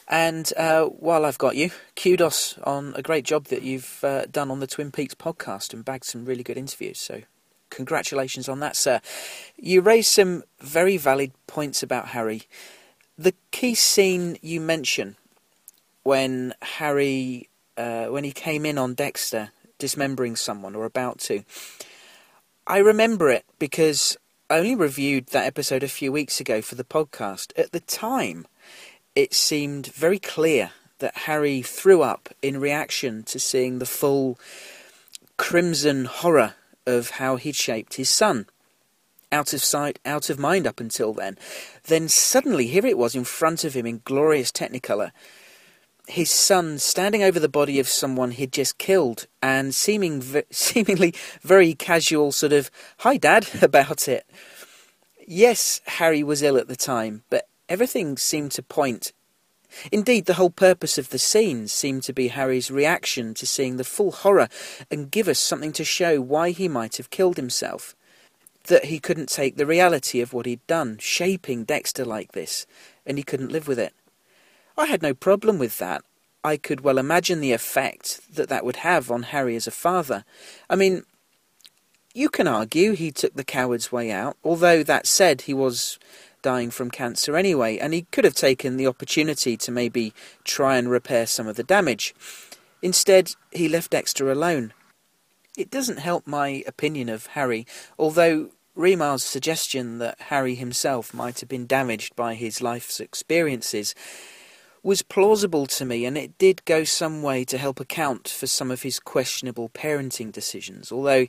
[0.10, 4.52] And uh, while I've got you, kudos on a great job that you've uh, done
[4.52, 7.00] on the Twin Peaks podcast and bagged some really good interviews.
[7.00, 7.22] So,
[7.70, 9.00] congratulations on that, sir.
[9.56, 12.44] You raised some very valid points about Harry.
[13.18, 15.16] The key scene you mention
[16.04, 21.44] when Harry, uh, when he came in on Dexter, dismembering someone or about to,
[22.66, 24.18] I remember it because
[24.50, 27.52] I only reviewed that episode a few weeks ago for the podcast.
[27.58, 28.48] At the time,
[29.16, 34.40] it seemed very clear that Harry threw up in reaction to seeing the full
[35.38, 38.48] crimson horror of how he'd shaped his son.
[39.32, 41.38] Out of sight, out of mind up until then.
[41.86, 45.12] Then suddenly, here it was in front of him in glorious technicolor.
[46.08, 51.74] His son standing over the body of someone he'd just killed and seeming seemingly very
[51.74, 54.26] casual, sort of, hi dad, about it.
[55.28, 59.12] Yes, Harry was ill at the time, but everything seemed to point
[59.92, 63.84] Indeed, the whole purpose of the scene seemed to be Harry's reaction to seeing the
[63.84, 64.50] full horror
[64.90, 67.96] and give us something to show why he might have killed himself.
[68.68, 72.66] That he couldn't take the reality of what he'd done, shaping Dexter like this,
[73.06, 73.94] and he couldn't live with it.
[74.78, 76.04] I had no problem with that.
[76.44, 80.24] I could well imagine the effect that that would have on Harry as a father.
[80.70, 81.04] I mean,
[82.14, 86.00] you can argue he took the coward's way out, although that said, he was
[86.42, 90.14] dying from cancer anyway, and he could have taken the opportunity to maybe
[90.44, 92.16] try and repair some of the damage.
[92.82, 94.74] Instead, he left Dexter alone.
[95.58, 97.66] It doesn't help my opinion of Harry,
[97.98, 103.96] although Remar's suggestion that Harry himself might have been damaged by his life's experiences
[104.88, 108.72] was plausible to me, and it did go some way to help account for some
[108.72, 110.94] of his questionable parenting decisions.
[110.94, 111.28] Although,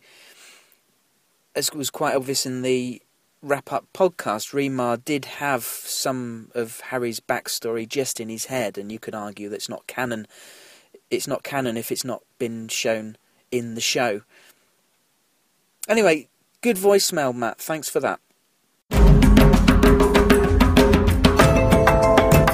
[1.57, 3.03] as was quite obvious in the
[3.43, 8.93] wrap up podcast, Remar did have some of Harry's backstory just in his head, and
[8.93, 10.29] you could argue that it's not canon.
[11.11, 13.17] It's not canon if it's not been shown
[13.51, 14.21] in the show.
[15.89, 16.29] Anyway,
[16.61, 17.59] good voicemail, Matt.
[17.59, 18.21] Thanks for that.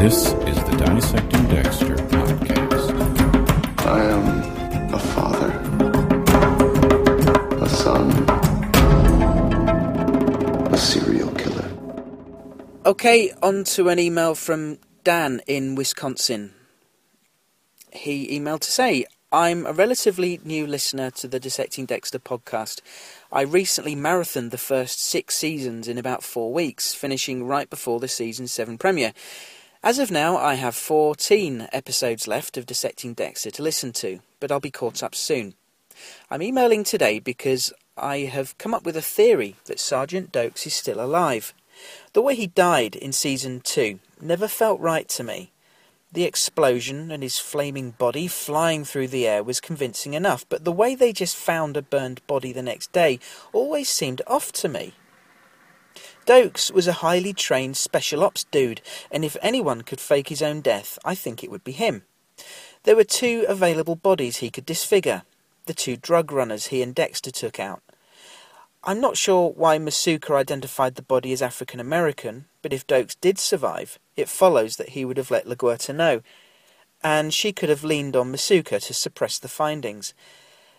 [0.05, 2.93] This is the Dissecting Dexter podcast.
[3.87, 5.51] I am a father,
[7.65, 8.11] a son,
[10.71, 11.71] a serial killer.
[12.85, 16.53] Okay, on to an email from Dan in Wisconsin.
[17.91, 22.83] He emailed to say, I'm a relatively new listener to the Dissecting Dexter podcast.
[23.33, 28.09] I recently marathoned the first six seasons in about four weeks, finishing right before the
[28.09, 29.15] season 7 premiere.
[29.85, 34.51] As of now, I have 14 episodes left of Dissecting Dexter to listen to, but
[34.51, 35.53] I'll be caught up soon.
[36.31, 40.73] I'm emailing today because I have come up with a theory that Sergeant Doakes is
[40.73, 41.53] still alive.
[42.15, 45.53] The way he died in season 2 never felt right to me.
[46.11, 50.73] The explosion and his flaming body flying through the air was convincing enough, but the
[50.73, 53.19] way they just found a burned body the next day
[53.53, 54.95] always seemed off to me.
[56.27, 60.61] Doakes was a highly trained special ops dude, and if anyone could fake his own
[60.61, 62.05] death, I think it would be him.
[62.85, 65.23] There were two available bodies he could disfigure
[65.67, 67.83] the two drug runners he and Dexter took out.
[68.83, 73.39] I'm not sure why Masuka identified the body as African American, but if Doakes did
[73.39, 76.21] survive, it follows that he would have let LaGuerta know,
[77.03, 80.13] and she could have leaned on Masuka to suppress the findings.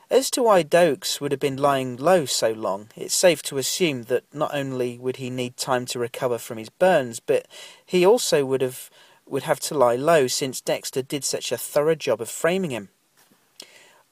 [0.10, 4.04] As to why Doakes would have been lying low so long, it's safe to assume
[4.04, 7.48] that not only would he need time to recover from his burns, but
[7.84, 8.92] he also would have
[9.28, 12.90] would have to lie low since Dexter did such a thorough job of framing him.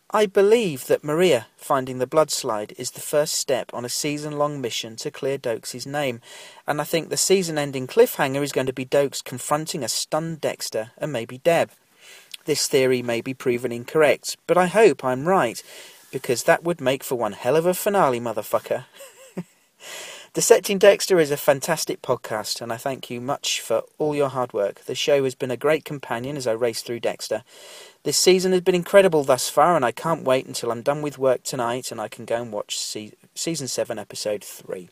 [0.10, 4.40] I believe that Maria finding the blood slide is the first step on a season
[4.40, 6.22] long mission to clear Doakes' name,
[6.68, 10.42] and I think the season ending cliffhanger is going to be Doakes confronting a stunned
[10.42, 11.70] Dexter and maybe Deb.
[12.46, 15.64] This theory may be proven incorrect, but I hope I'm right,
[16.12, 18.86] because that would make for one hell of a finale, motherfucker.
[20.34, 24.52] Dissecting Dexter is a fantastic podcast, and I thank you much for all your hard
[24.52, 24.84] work.
[24.86, 27.44] The show has been a great companion as I race through Dexter.
[28.04, 31.18] This season has been incredible thus far, and I can't wait until I'm done with
[31.18, 34.90] work tonight and I can go and watch se- season 7, episode 3.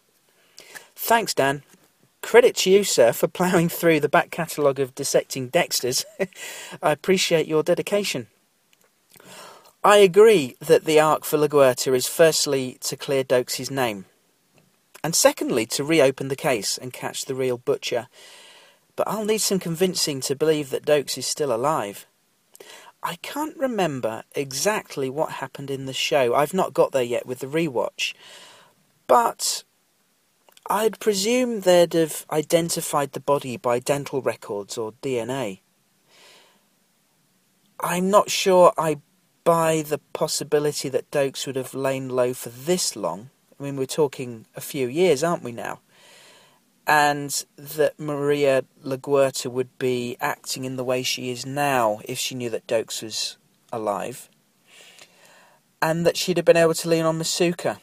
[0.96, 1.64] Thanks, Dan.
[2.22, 6.06] Credit to you, sir, for ploughing through the back catalogue of Dissecting Dexters.
[6.82, 8.28] I appreciate your dedication.
[9.84, 14.06] I agree that the arc for LaGuerta is firstly to clear Doakes' name,
[15.04, 18.08] and secondly to reopen the case and catch the real butcher.
[18.96, 22.06] But I'll need some convincing to believe that Doakes is still alive.
[23.02, 26.36] I can't remember exactly what happened in the show.
[26.36, 28.14] I've not got there yet with the rewatch.
[29.08, 29.64] But
[30.70, 35.60] I'd presume they'd have identified the body by dental records or DNA.
[37.80, 38.98] I'm not sure I
[39.44, 43.32] buy the possibility that Doakes would have lain low for this long.
[43.60, 45.80] I mean, we're talking a few years, aren't we now?
[46.86, 52.36] And that Maria LaGuerta would be acting in the way she is now if she
[52.36, 53.38] knew that Doakes was
[53.72, 54.30] alive.
[55.82, 57.80] And that she'd have been able to lean on Masuka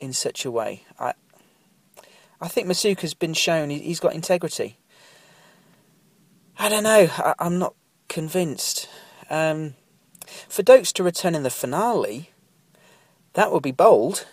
[0.00, 0.84] in such a way.
[0.98, 1.14] I,
[2.40, 4.78] I think Masuka's been shown he's got integrity.
[6.58, 7.08] I don't know.
[7.18, 7.74] I, am not
[8.08, 8.88] convinced.
[9.28, 9.74] Um,
[10.48, 12.30] for Doakes to return in the finale,
[13.34, 14.26] that would be bold.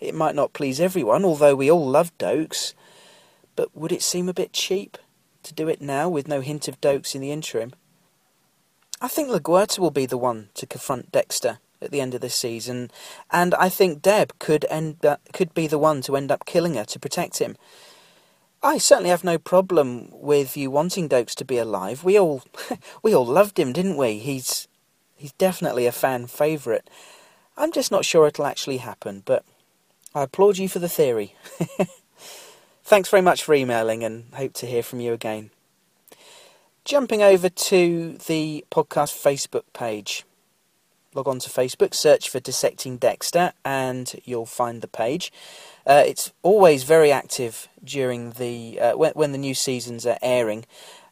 [0.00, 2.74] It might not please everyone, although we all love Doakes.
[3.54, 4.96] But would it seem a bit cheap
[5.42, 7.72] to do it now with no hint of Doakes in the interim?
[9.00, 12.34] I think LaGuerta will be the one to confront Dexter at the end of this
[12.34, 12.90] season,
[13.30, 16.74] and I think Deb could end up, could be the one to end up killing
[16.74, 17.56] her to protect him.
[18.62, 22.04] I certainly have no problem with you wanting Doakes to be alive.
[22.04, 22.42] We all
[23.02, 24.18] we all loved him, didn't we?
[24.18, 24.68] He's
[25.16, 26.88] he's definitely a fan favourite.
[27.56, 29.44] I'm just not sure it'll actually happen, but
[30.14, 31.34] I applaud you for the theory.
[32.84, 35.50] Thanks very much for emailing and hope to hear from you again.
[36.84, 40.24] Jumping over to the podcast Facebook page
[41.14, 45.32] log on to Facebook, search for Dissecting Dexter, and you'll find the page.
[45.86, 50.64] Uh, it's always very active during the uh, when, when, the new seasons are airing,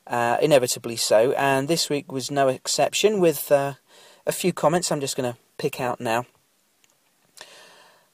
[0.06, 1.32] uh, inevitably so.
[1.32, 3.74] And this week was no exception, with uh,
[4.26, 4.90] a few comments.
[4.90, 6.26] I'm just going to pick out now.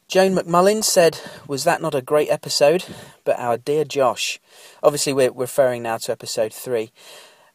[0.08, 2.84] Joan McMullin said, "Was that not a great episode?"
[3.24, 4.38] But our dear Josh,
[4.82, 6.92] obviously we're referring now to episode three.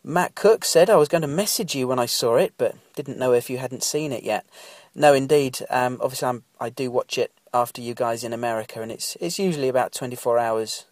[0.03, 3.19] Matt Cook said I was going to message you when I saw it, but didn't
[3.19, 4.45] know if you hadn't seen it yet.
[4.95, 5.59] No, indeed.
[5.69, 9.37] Um, obviously, I'm, I do watch it after you guys in America, and it's it's
[9.37, 10.85] usually about 24 hours.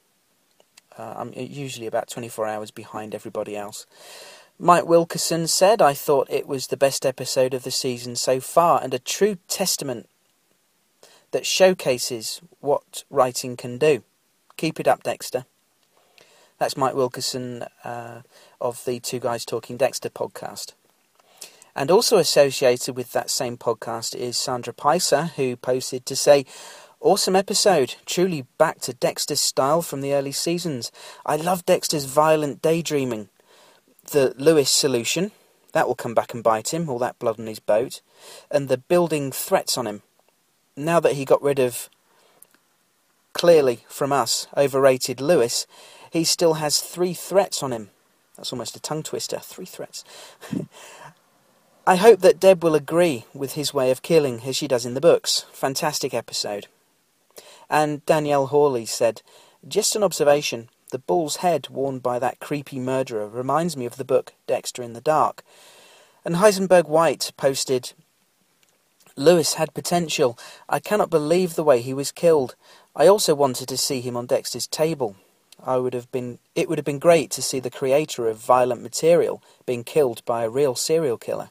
[0.97, 3.85] Uh, I'm usually about 24 hours behind everybody else.
[4.61, 8.83] Mike Wilkerson said, I thought it was the best episode of the season so far
[8.83, 10.09] and a true testament
[11.31, 14.03] that showcases what writing can do.
[14.57, 15.45] Keep it up, Dexter.
[16.59, 18.21] That's Mike Wilkerson uh,
[18.59, 20.73] of the Two Guys Talking Dexter podcast.
[21.73, 26.45] And also associated with that same podcast is Sandra Peiser, who posted to say,
[26.99, 30.91] Awesome episode, truly back to Dexter's style from the early seasons.
[31.25, 33.29] I love Dexter's violent daydreaming.
[34.11, 35.31] The Louis solution,
[35.71, 38.01] that will come back and bite him, all that blood on his boat.
[38.51, 40.01] And the building threats on him.
[40.75, 41.89] Now that he got rid of,
[43.31, 45.65] clearly from us, overrated Louis,
[46.11, 47.89] he still has three threats on him.
[48.35, 49.39] That's almost a tongue twister.
[49.39, 50.03] Three threats.
[51.87, 54.93] I hope that Deb will agree with his way of killing as she does in
[54.93, 55.45] the books.
[55.51, 56.67] Fantastic episode.
[57.69, 59.21] And Danielle Hawley said,
[59.67, 60.69] Just an observation.
[60.91, 64.93] The bull's head worn by that creepy murderer reminds me of the book Dexter in
[64.93, 65.43] the Dark.
[66.25, 67.93] And Heisenberg White posted,
[69.15, 70.37] Louis had potential.
[70.67, 72.55] I cannot believe the way he was killed.
[72.95, 75.15] I also wanted to see him on Dexter's table.
[75.65, 78.81] I would have been it would have been great to see the creator of violent
[78.81, 81.49] material being killed by a real serial killer.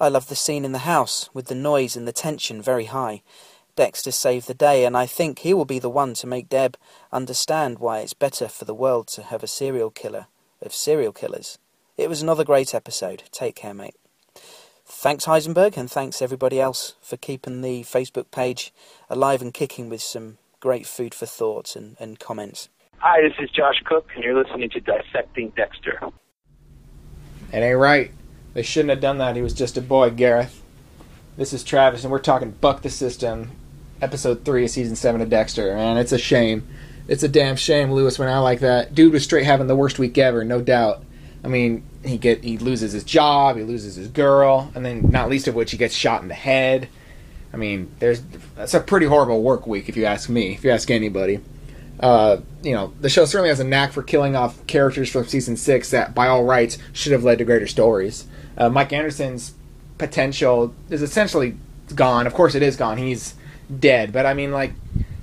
[0.00, 3.22] I love the scene in the house with the noise and the tension very high.
[3.74, 6.76] Dexter saved the day, and I think he will be the one to make Deb
[7.10, 10.26] understand why it's better for the world to have a serial killer
[10.60, 11.58] of serial killers.
[11.96, 13.24] It was another great episode.
[13.30, 13.94] Take care, mate.
[14.84, 18.72] Thanks, Heisenberg, and thanks everybody else for keeping the Facebook page
[19.08, 22.68] alive and kicking with some great food for thought and, and comments.
[23.04, 25.98] Hi, this is Josh Cooke, and you're listening to Dissecting Dexter.
[27.52, 28.12] It ain't right.
[28.54, 29.34] They shouldn't have done that.
[29.34, 30.62] He was just a boy, Gareth.
[31.36, 33.50] This is Travis, and we're talking Buck the System,
[34.00, 35.74] episode 3 of season 7 of Dexter.
[35.74, 36.64] Man, it's a shame.
[37.08, 38.94] It's a damn shame Louis went out like that.
[38.94, 41.02] Dude was straight having the worst week ever, no doubt.
[41.42, 45.28] I mean, he get he loses his job, he loses his girl, and then not
[45.28, 46.88] least of which he gets shot in the head.
[47.52, 48.22] I mean, there's
[48.54, 51.40] that's a pretty horrible work week if you ask me, if you ask anybody.
[52.02, 55.56] Uh, you know, the show certainly has a knack for killing off characters from season
[55.56, 58.26] six that, by all rights, should have led to greater stories.
[58.58, 59.54] Uh, Mike Anderson's
[59.98, 61.56] potential is essentially
[61.94, 62.26] gone.
[62.26, 62.98] Of course, it is gone.
[62.98, 63.34] He's
[63.78, 64.12] dead.
[64.12, 64.72] But I mean, like,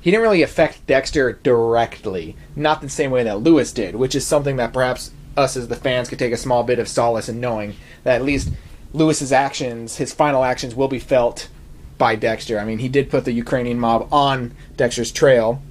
[0.01, 4.25] he didn't really affect Dexter directly, not the same way that Louis did, which is
[4.25, 7.41] something that perhaps us as the fans could take a small bit of solace in
[7.41, 8.51] knowing that at least
[8.93, 11.49] Louis's actions, his final actions, will be felt
[11.97, 12.57] by Dexter.
[12.57, 15.61] I mean, he did put the Ukrainian mob on Dexter's trail,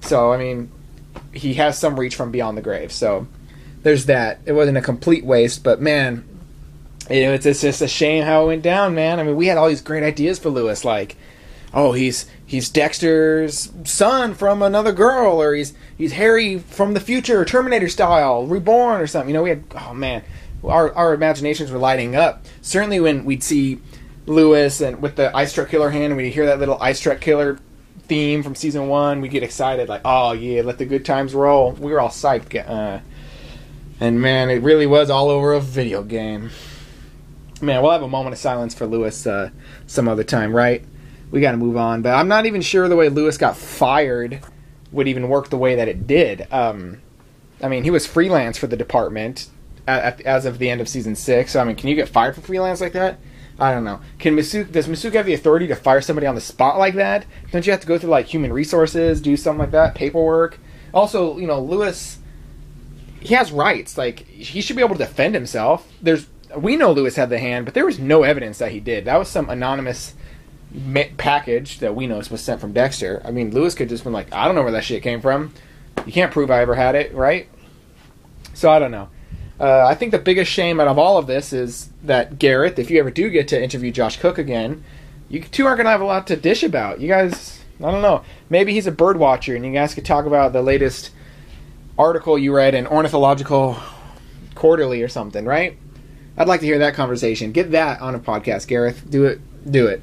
[0.00, 0.70] so I mean,
[1.32, 2.92] he has some reach from beyond the grave.
[2.92, 3.26] So
[3.82, 4.40] there's that.
[4.46, 6.24] It wasn't a complete waste, but man,
[7.10, 9.20] you know, it's, it's just a shame how it went down, man.
[9.20, 11.16] I mean, we had all these great ideas for Louis, like,
[11.72, 17.44] oh, he's he's Dexter's son from another girl, or he's he's Harry from the future,
[17.44, 19.28] Terminator style, reborn, or something.
[19.28, 20.24] You know, we had oh man,
[20.64, 22.44] our our imaginations were lighting up.
[22.62, 23.80] Certainly when we'd see
[24.26, 27.20] Louis and with the Ice Truck Killer hand, and we'd hear that little Ice Truck
[27.20, 27.58] Killer
[28.08, 31.72] theme from season one, we get excited, like, oh yeah, let the good times roll.
[31.72, 32.68] We were all psyched.
[32.68, 33.00] Uh,
[34.00, 36.50] and man, it really was all over a video game.
[37.60, 39.50] Man, we'll have a moment of silence for Louis uh,
[39.86, 40.84] some other time, right?
[41.30, 42.02] We got to move on.
[42.02, 44.40] But I'm not even sure the way Louis got fired
[44.92, 46.46] would even work the way that it did.
[46.52, 47.00] Um,
[47.62, 49.48] I mean, he was freelance for the department
[49.86, 51.52] at, at, as of the end of season six.
[51.52, 53.18] So, I mean, can you get fired for freelance like that?
[53.58, 54.00] I don't know.
[54.18, 57.24] Can Masuka, does Masuka have the authority to fire somebody on the spot like that?
[57.50, 60.58] Don't you have to go through like human resources, do something like that, paperwork?
[60.92, 62.18] Also, you know, Louis,
[63.20, 63.96] he has rights.
[63.96, 65.90] Like he should be able to defend himself.
[66.02, 66.26] There's
[66.56, 69.04] we know Louis had the hand, but there was no evidence that he did.
[69.04, 70.14] That was some anonymous
[71.16, 73.22] package that we know was sent from Dexter.
[73.24, 75.52] I mean, Louis could just been like, I don't know where that shit came from.
[76.04, 77.48] You can't prove I ever had it, right?
[78.54, 79.08] So I don't know.
[79.58, 82.90] Uh, I think the biggest shame out of all of this is that Gareth, if
[82.90, 84.84] you ever do get to interview Josh Cooke again,
[85.28, 87.00] you two aren't going to have a lot to dish about.
[87.00, 88.22] You guys, I don't know.
[88.50, 91.10] Maybe he's a bird watcher and you guys could talk about the latest
[91.98, 93.78] article you read in Ornithological
[94.54, 95.76] Quarterly or something, right?
[96.36, 97.52] I'd like to hear that conversation.
[97.52, 99.08] Get that on a podcast, Gareth.
[99.08, 99.40] Do it.
[99.70, 100.02] Do it.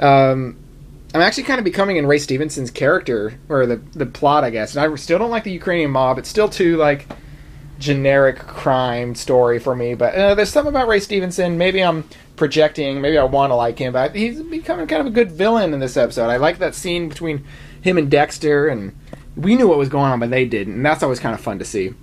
[0.00, 0.58] Um,
[1.14, 4.76] I'm actually kind of becoming in Ray Stevenson's character or the the plot, I guess.
[4.76, 6.18] And I still don't like the Ukrainian mob.
[6.18, 7.06] It's still too like
[7.78, 9.94] generic crime story for me.
[9.94, 11.58] But uh, there's something about Ray Stevenson.
[11.58, 12.04] Maybe I'm
[12.36, 13.00] projecting.
[13.00, 15.80] Maybe I want to like him, but he's becoming kind of a good villain in
[15.80, 16.28] this episode.
[16.28, 17.44] I like that scene between
[17.80, 18.96] him and Dexter, and
[19.36, 21.58] we knew what was going on, but they didn't, and that's always kind of fun
[21.58, 21.94] to see.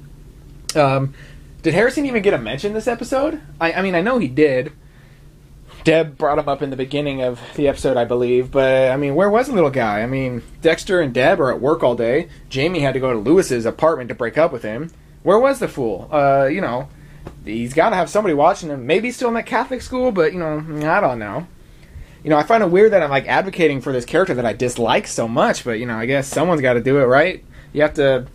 [0.76, 1.13] Um,
[1.61, 3.41] did Harrison even get a mention this episode?
[3.59, 4.71] I, I mean, I know he did.
[5.84, 8.51] Deb brought him up in the beginning of the episode, I believe.
[8.51, 10.01] But I mean, where was the little guy?
[10.01, 12.30] I mean, Dexter and Deb are at work all day.
[12.49, 14.91] Jamie had to go to Louis's apartment to break up with him.
[15.24, 16.09] Where was the fool?
[16.11, 16.89] Uh, you know,
[17.45, 18.86] he's got to have somebody watching him.
[18.86, 20.57] Maybe he's still in that Catholic school, but you know,
[20.88, 21.47] I don't know.
[22.24, 24.53] You know, I find it weird that I'm like advocating for this character that I
[24.53, 27.43] dislike so much, but you know, I guess someone's got to do it, right?
[27.74, 28.28] You have to,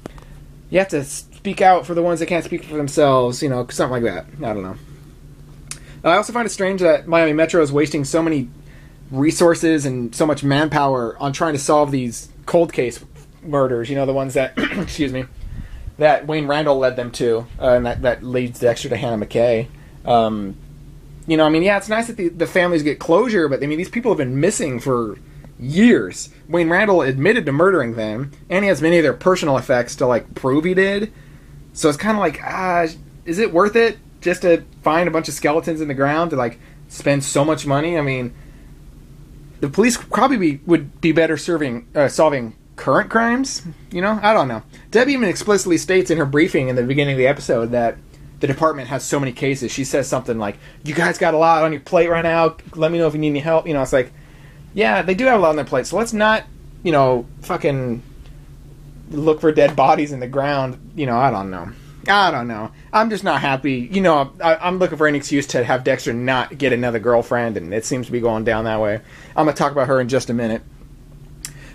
[0.71, 3.43] you have to speak out for the ones that can't speak for themselves.
[3.43, 4.27] You know, something like that.
[4.39, 4.77] I don't know.
[6.05, 8.49] I also find it strange that Miami Metro is wasting so many
[9.11, 13.05] resources and so much manpower on trying to solve these cold case
[13.43, 13.89] murders.
[13.89, 15.25] You know, the ones that, excuse me,
[15.99, 19.67] that Wayne Randall led them to, uh, and that, that leads Dexter to Hannah McKay.
[20.05, 20.57] Um,
[21.27, 23.67] you know, I mean, yeah, it's nice that the, the families get closure, but I
[23.67, 25.19] mean, these people have been missing for
[25.59, 26.31] years.
[26.49, 30.07] Wayne Randall admitted to murdering them, and he has many of their personal effects to
[30.07, 31.13] like prove he did.
[31.73, 32.87] So it's kind of like, ah,
[33.25, 36.37] is it worth it just to find a bunch of skeletons in the ground to
[36.37, 37.99] like spend so much money?
[37.99, 38.35] I mean,
[39.61, 43.63] the police probably be, would be better serving uh, solving current crimes.
[43.91, 44.63] You know, I don't know.
[44.91, 47.99] Debbie even explicitly states in her briefing in the beginning of the episode that
[48.41, 49.73] the department has so many cases.
[49.73, 52.57] She says something like, "You guys got a lot on your plate right now.
[52.75, 54.13] Let me know if you need any help." You know, it's like,
[54.75, 55.87] yeah, they do have a lot on their plate.
[55.87, 56.45] So let's not,
[56.83, 58.03] you know, fucking
[59.11, 60.93] look for dead bodies in the ground.
[60.95, 61.71] You know, I don't know.
[62.07, 62.71] I don't know.
[62.93, 63.89] I'm just not happy.
[63.93, 67.57] You know, I, am looking for an excuse to have Dexter not get another girlfriend,
[67.57, 69.01] and it seems to be going down that way.
[69.37, 70.63] I'm gonna talk about her in just a minute.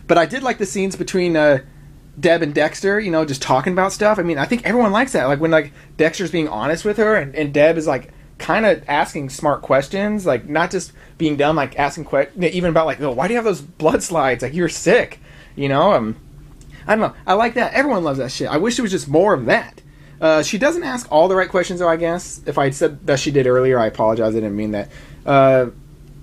[0.08, 1.60] But I did like the scenes between uh,
[2.20, 3.00] Deb and Dexter.
[3.00, 4.20] You know, just talking about stuff.
[4.20, 5.26] I mean, I think everyone likes that.
[5.26, 8.84] Like when like Dexter's being honest with her, and, and Deb is like kind of
[8.88, 13.12] asking smart questions, like not just being dumb, like asking questions, even about like, oh,
[13.12, 14.44] why do you have those blood slides?
[14.44, 15.20] Like you're sick.
[15.56, 16.18] You know, um,
[16.88, 17.20] I don't know.
[17.26, 17.74] I like that.
[17.74, 18.50] Everyone loves that shit.
[18.50, 19.82] I wish it was just more of that.
[20.20, 21.90] Uh, she doesn't ask all the right questions, though.
[21.90, 24.34] I guess if I said that she did earlier, I apologize.
[24.34, 24.90] I didn't mean that.
[25.26, 25.68] Uh,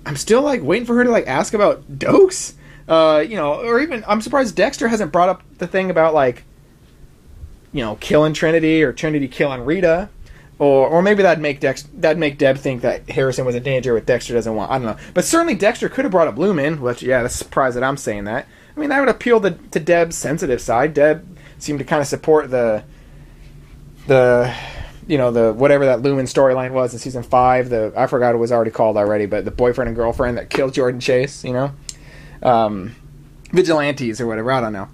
[0.05, 2.53] I'm still like waiting for her to like ask about Doakes.
[2.87, 6.43] Uh, you know, or even I'm surprised Dexter hasn't brought up the thing about like,
[7.71, 10.09] you know, killing Trinity or Trinity killing Rita,
[10.59, 13.93] or or maybe that'd make Dex that'd make Deb think that Harrison was in danger,
[13.93, 14.71] but Dexter doesn't want.
[14.71, 17.77] I don't know, but certainly Dexter could have brought up Lumen, which yeah, that's surprised
[17.77, 18.47] that I'm saying that.
[18.75, 20.93] I mean, that would appeal to, to Deb's sensitive side.
[20.93, 22.83] Deb seemed to kind of support the
[24.07, 24.53] the
[25.07, 27.69] you know the whatever that Lumen storyline was in season five.
[27.69, 30.73] The I forgot it was already called already, but the boyfriend and girlfriend that killed
[30.73, 31.43] Jordan Chase.
[31.43, 31.71] You know,
[32.41, 32.95] um,
[33.51, 34.51] vigilantes or whatever.
[34.51, 34.89] I don't know,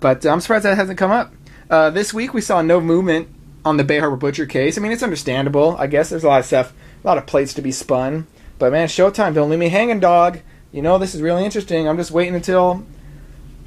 [0.00, 1.32] but I'm surprised that hasn't come up.
[1.70, 3.28] Uh, this week we saw no movement
[3.64, 4.76] on the Bay Harbor Butcher case.
[4.76, 5.76] I mean, it's understandable.
[5.78, 6.72] I guess there's a lot of stuff,
[7.02, 8.26] a lot of plates to be spun.
[8.58, 10.40] But man, Showtime, don't leave me hanging, dog.
[10.72, 11.88] You know this is really interesting.
[11.88, 12.84] I'm just waiting until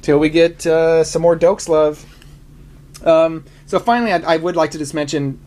[0.02, 2.04] till we get uh, some more Doakes love.
[3.04, 5.40] Um, so finally, I, I, would like to just mention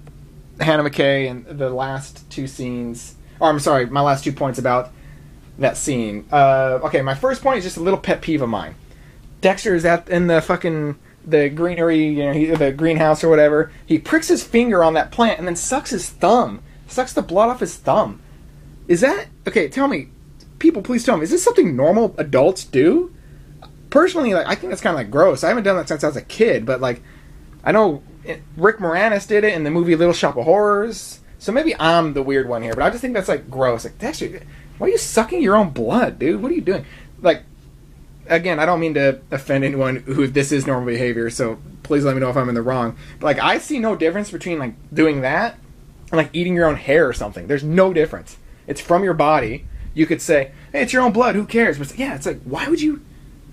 [0.60, 3.16] Hannah McKay and the last two scenes.
[3.40, 4.92] Or I'm sorry, my last two points about
[5.58, 6.28] that scene.
[6.32, 8.76] Uh, okay, my first point is just a little pet peeve of mine.
[9.42, 13.72] Dexter is at in the fucking the greenery, you know, he, the greenhouse or whatever.
[13.86, 17.50] He pricks his finger on that plant and then sucks his thumb, sucks the blood
[17.50, 18.22] off his thumb.
[18.88, 19.68] Is that okay?
[19.68, 20.10] Tell me,
[20.60, 23.14] people, please tell me, is this something normal adults do?
[23.90, 25.44] Personally, like, I think that's kind of like gross.
[25.44, 27.04] I haven't done that since I was a kid, but like,
[27.64, 28.04] I know
[28.56, 31.20] Rick Moranis did it in the movie Little Shop of Horrors.
[31.40, 33.84] So maybe I'm the weird one here, but I just think that's like gross.
[33.84, 34.42] Like, Dexter,
[34.82, 36.42] why are you sucking your own blood, dude?
[36.42, 36.86] What are you doing?
[37.22, 37.44] Like,
[38.26, 42.16] again, I don't mean to offend anyone who this is normal behavior, so please let
[42.16, 42.98] me know if I'm in the wrong.
[43.20, 45.60] But like, I see no difference between like doing that
[46.06, 47.46] and like eating your own hair or something.
[47.46, 48.38] There's no difference.
[48.66, 49.66] It's from your body.
[49.94, 51.36] You could say, "Hey, it's your own blood.
[51.36, 53.02] Who cares?" But yeah, it's like, why would you?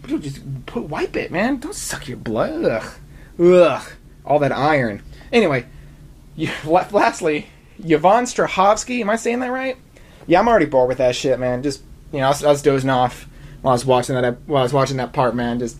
[0.06, 1.58] Just put, wipe it, man.
[1.58, 2.64] Don't suck your blood.
[2.64, 2.94] Ugh,
[3.38, 3.92] ugh.
[4.24, 5.02] All that iron.
[5.30, 5.66] Anyway,
[6.36, 7.48] you, lastly,
[7.84, 9.02] Yvonne Strahovski.
[9.02, 9.76] Am I saying that right?
[10.28, 11.64] Yeah, I'm already bored with that shit, man.
[11.64, 13.26] Just you know, I was, I was dozing off
[13.62, 15.58] while I was watching that while I was watching that part, man.
[15.58, 15.78] Just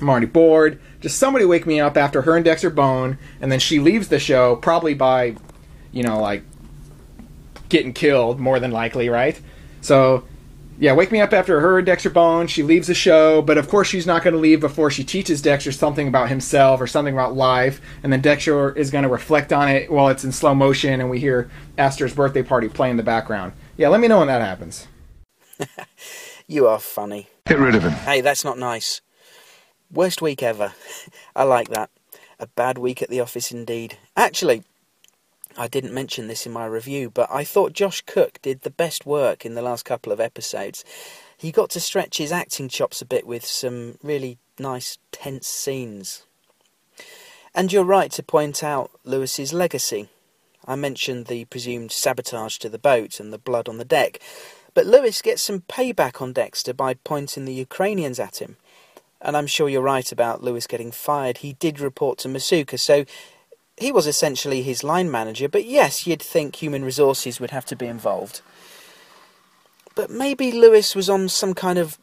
[0.00, 0.78] I'm already bored.
[1.00, 4.18] Just somebody wake me up after her and Dexter bone, and then she leaves the
[4.18, 5.36] show probably by,
[5.92, 6.44] you know, like
[7.68, 9.40] getting killed more than likely, right?
[9.80, 10.24] So
[10.78, 12.46] yeah, wake me up after her and Dexter bone.
[12.46, 15.42] She leaves the show, but of course she's not going to leave before she teaches
[15.42, 19.52] Dexter something about himself or something about life, and then Dexter is going to reflect
[19.52, 22.96] on it while it's in slow motion, and we hear Esther's birthday party play in
[22.96, 23.52] the background.
[23.76, 24.86] Yeah, let me know when that happens.
[26.46, 27.28] You are funny.
[27.46, 27.92] Get rid of him.
[27.92, 29.00] Hey, that's not nice.
[29.90, 30.74] Worst week ever.
[31.36, 31.90] I like that.
[32.38, 33.96] A bad week at the office indeed.
[34.14, 34.62] Actually,
[35.56, 39.06] I didn't mention this in my review, but I thought Josh Cooke did the best
[39.06, 40.84] work in the last couple of episodes.
[41.36, 46.24] He got to stretch his acting chops a bit with some really nice, tense scenes.
[47.54, 50.08] And you're right to point out Louis's legacy.
[50.66, 54.18] I mentioned the presumed sabotage to the boat and the blood on the deck,
[54.72, 58.56] but Louis gets some payback on Dexter by pointing the Ukrainians at him.
[59.20, 61.38] And I'm sure you're right about Louis getting fired.
[61.38, 63.04] He did report to Masuka, so
[63.76, 65.48] he was essentially his line manager.
[65.48, 68.40] But yes, you'd think human resources would have to be involved.
[69.94, 71.98] But maybe Louis was on some kind of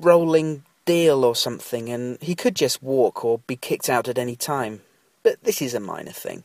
[0.00, 4.36] rolling deal or something, and he could just walk or be kicked out at any
[4.36, 4.82] time.
[5.22, 6.44] But this is a minor thing.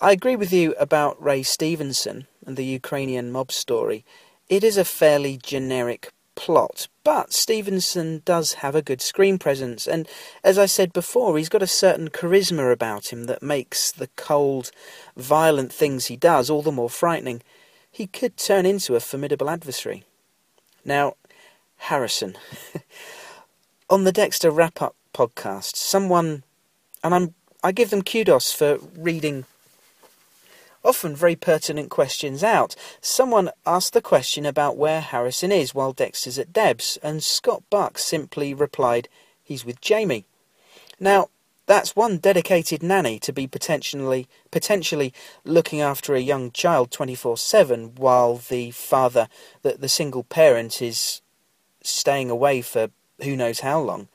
[0.00, 4.04] I agree with you about Ray Stevenson and the Ukrainian mob story.
[4.48, 10.08] It is a fairly generic plot, but Stevenson does have a good screen presence, and
[10.42, 14.70] as I said before, he's got a certain charisma about him that makes the cold,
[15.18, 17.42] violent things he does all the more frightening.
[17.90, 20.04] He could turn into a formidable adversary.
[20.82, 21.16] Now,
[21.76, 22.38] Harrison.
[23.90, 26.42] On the Dexter Wrap Up podcast, someone,
[27.04, 29.44] and I'm, I give them kudos for reading
[30.84, 32.74] often very pertinent questions out.
[33.00, 37.98] Someone asked the question about where Harrison is while Dexter's at Deb's, and Scott Buck
[37.98, 39.08] simply replied,
[39.42, 40.24] he's with Jamie.
[40.98, 41.28] Now,
[41.66, 45.14] that's one dedicated nanny to be potentially potentially
[45.44, 49.28] looking after a young child 24/7 while the father
[49.62, 51.22] the, the single parent is
[51.82, 52.90] staying away for
[53.22, 54.08] who knows how long.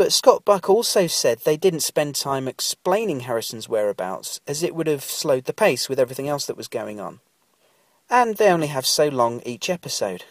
[0.00, 4.86] But Scott Buck also said they didn't spend time explaining Harrison's whereabouts, as it would
[4.86, 7.20] have slowed the pace with everything else that was going on.
[8.08, 10.24] And they only have so long each episode.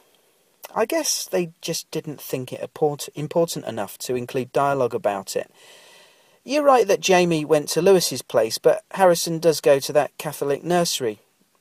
[0.74, 2.68] I guess they just didn't think it
[3.14, 5.52] important enough to include dialogue about it.
[6.44, 10.64] You're right that Jamie went to Louis's place, but Harrison does go to that Catholic
[10.64, 11.20] nursery,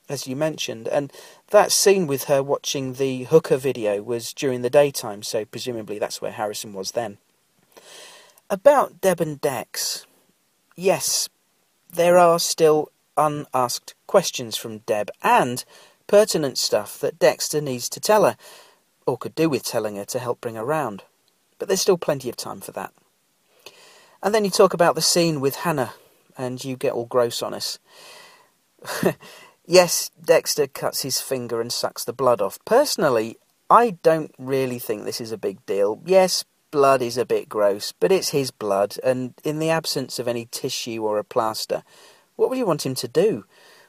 [0.09, 1.13] as you mentioned, and
[1.51, 6.23] that scene with her watching the hooker video was during the daytime, so presumably that's
[6.23, 7.19] where Harrison was then.
[8.51, 10.07] About Deb and Dex,
[10.74, 11.28] yes,
[11.92, 15.66] there are still unasked questions from Deb and
[16.07, 18.38] pertinent stuff that Dexter needs to tell her,
[19.07, 21.03] or could do with telling her to help bring her round.
[21.59, 22.94] But there's still plenty of time for that.
[24.22, 25.92] And then you talk about the scene with Hannah,
[26.38, 27.78] and you get all gross on us.
[29.66, 32.59] yes, Dexter cuts his finger and sucks the blood off.
[32.64, 33.36] Personally,
[33.68, 36.01] I don't really think this is a big deal.
[36.07, 40.29] Yes, blood is a bit gross, but it's his blood, and in the absence of
[40.29, 41.83] any tissue or a plaster,
[42.37, 43.45] what would you want him to do?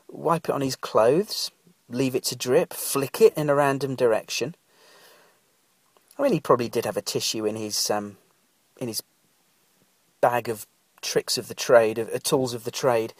[0.08, 1.52] Wipe it on his clothes?
[1.90, 2.74] Leave it to drip?
[2.74, 4.56] Flick it in a random direction?
[6.18, 8.18] I mean, he probably did have a tissue in his um,
[8.80, 9.02] in his
[10.22, 10.68] bag of
[11.02, 13.14] tricks of the trade, of uh, tools of the trade.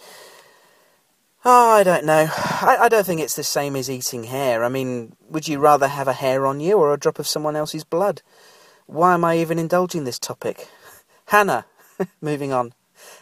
[1.46, 2.28] Oh, I don't know.
[2.36, 4.66] I, I don't think it's the same as eating hair.
[4.66, 7.56] I mean, would you rather have a hair on you or a drop of someone
[7.56, 8.22] else's blood?
[8.90, 10.68] Why am I even indulging this topic?
[11.28, 11.68] Hannah,
[12.22, 12.74] moving on.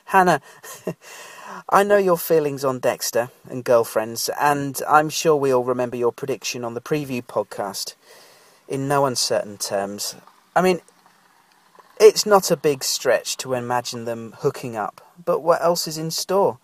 [0.05, 0.39] Hannah,
[1.70, 6.13] I know your feelings on Dexter and girlfriends, and I'm sure we all remember your
[6.13, 7.95] prediction on the preview podcast
[8.70, 10.15] in no uncertain terms.
[10.55, 10.80] I mean,
[11.99, 16.11] it's not a big stretch to imagine them hooking up, but what else is in
[16.11, 16.59] store?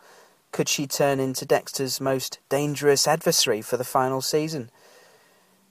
[0.54, 4.72] Could she turn into Dexter's most dangerous adversary for the final season?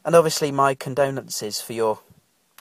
[0.05, 2.01] And obviously, my condolences for your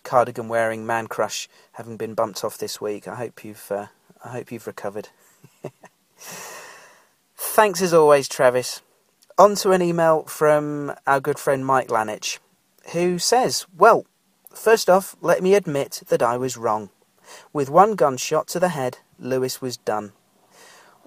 [0.03, 3.07] cardigan wearing man crush having been bumped off this week.
[3.07, 3.87] I hope you've uh,
[4.23, 5.09] I hope you've recovered.
[7.35, 8.81] Thanks as always, Travis.
[9.37, 12.39] On to an email from our good friend Mike Lanich,
[12.93, 14.05] who says, Well,
[14.53, 16.91] first off, let me admit that I was wrong.
[17.51, 20.13] With one gunshot to the head, Louis was done.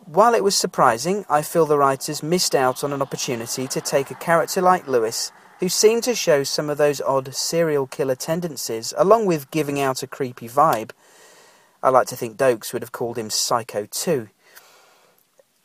[0.07, 4.11] While it was surprising, I feel the writers missed out on an opportunity to take
[4.11, 8.93] a character like Louis, who seemed to show some of those odd serial killer tendencies,
[8.97, 10.91] along with giving out a creepy vibe.
[11.83, 14.29] I like to think Doakes would have called him Psycho too.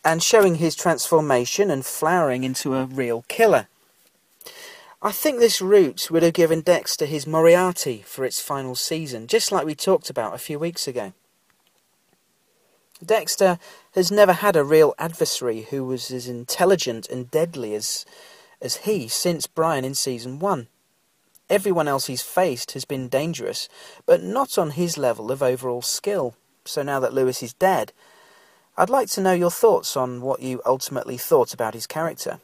[0.04, 3.68] And showing his transformation and flowering into a real killer.
[5.02, 9.50] I think this route would have given Dexter his Moriarty for its final season, just
[9.50, 11.14] like we talked about a few weeks ago.
[13.06, 13.60] Dexter
[13.96, 18.06] has never had a real adversary who was as intelligent and deadly as,
[18.62, 20.68] as he since Brian in season one.
[21.50, 23.68] Everyone else he's faced has been dangerous,
[24.06, 26.36] but not on his level of overall skill.
[26.66, 27.92] So now that Louis is dead,
[28.78, 32.40] I'd like to know your thoughts on what you ultimately thought about his character.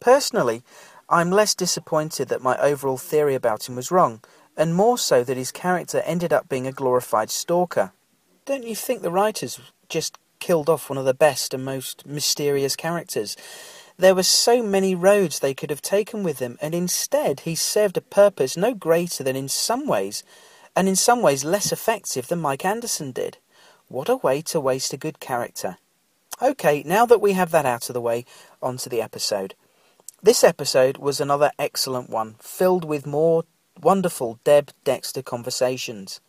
[0.00, 0.62] Personally,
[1.08, 4.22] I'm less disappointed that my overall theory about him was wrong,
[4.56, 7.92] and more so that his character ended up being a glorified stalker.
[8.44, 12.74] Don't you think the writers just killed off one of the best and most mysterious
[12.74, 13.36] characters?
[14.00, 17.98] There were so many roads they could have taken with them, and instead he served
[17.98, 20.24] a purpose no greater than in some ways,
[20.74, 23.36] and in some ways less effective than Mike Anderson did.
[23.88, 25.76] What a way to waste a good character.
[26.40, 28.24] Okay, now that we have that out of the way,
[28.62, 29.54] on to the episode.
[30.22, 33.44] This episode was another excellent one, filled with more
[33.82, 36.22] wonderful Deb Dexter conversations.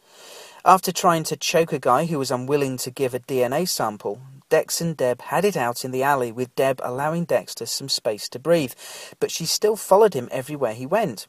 [0.66, 4.22] After trying to choke a guy who was unwilling to give a DNA sample,
[4.52, 8.28] Dex and Deb had it out in the alley with Deb allowing Dexter some space
[8.28, 8.74] to breathe,
[9.22, 11.28] but she still followed him everywhere he went.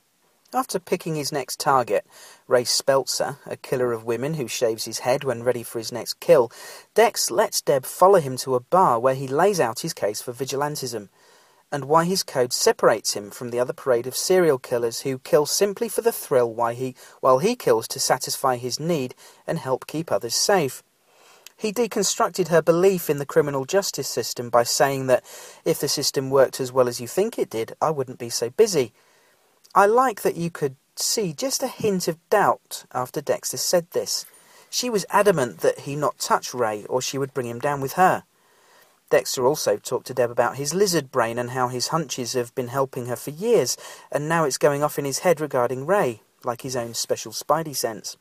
[0.53, 2.05] After picking his next target,
[2.49, 6.19] Ray Speltzer, a killer of women who shaves his head when ready for his next
[6.19, 6.51] kill,
[6.95, 10.33] Dex lets Deb follow him to a bar where he lays out his case for
[10.33, 11.09] vigilantism
[11.71, 15.47] and why his code separates him from the other parade of serial killers who kill
[15.47, 19.15] simply for the thrill while he, while he kills to satisfy his need
[19.47, 20.83] and help keep others safe.
[21.57, 25.25] He deconstructed her belief in the criminal justice system by saying that
[25.65, 28.51] if the system worked as well as you think it did, I wouldn't be so
[28.51, 28.93] busy.
[29.75, 34.27] I like that you could see just a hint of doubt after Dexter said this.
[34.69, 37.95] She was adamant that he not touch Ray or she would bring him down with
[37.95, 38.25] her.
[39.11, 42.69] Dexter also talked to Deb about his lizard brain and how his hunches have been
[42.69, 43.77] helping her for years,
[44.11, 47.77] and now it's going off in his head regarding Ray, like his own special spidey
[47.77, 48.17] sense.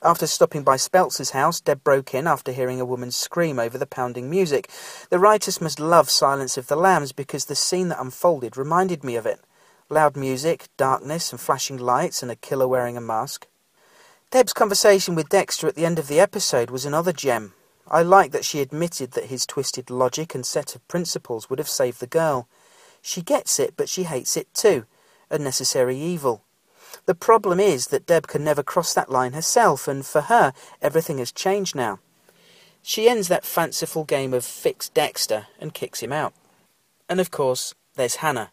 [0.00, 3.86] After stopping by Speltzer's house, Deb broke in after hearing a woman scream over the
[3.86, 4.70] pounding music.
[5.10, 9.16] The writers must love Silence of the Lambs because the scene that unfolded reminded me
[9.16, 9.40] of it.
[9.90, 13.48] Loud music, darkness, and flashing lights, and a killer wearing a mask.
[14.30, 17.54] Deb's conversation with Dexter at the end of the episode was another gem.
[17.88, 21.68] I like that she admitted that his twisted logic and set of principles would have
[21.68, 22.46] saved the girl.
[23.02, 24.84] She gets it, but she hates it too.
[25.28, 26.44] A necessary evil.
[27.06, 31.18] The problem is that Deb can never cross that line herself, and for her, everything
[31.18, 32.00] has changed now.
[32.82, 36.32] She ends that fanciful game of fix Dexter and kicks him out.
[37.08, 38.50] And of course, there's Hannah.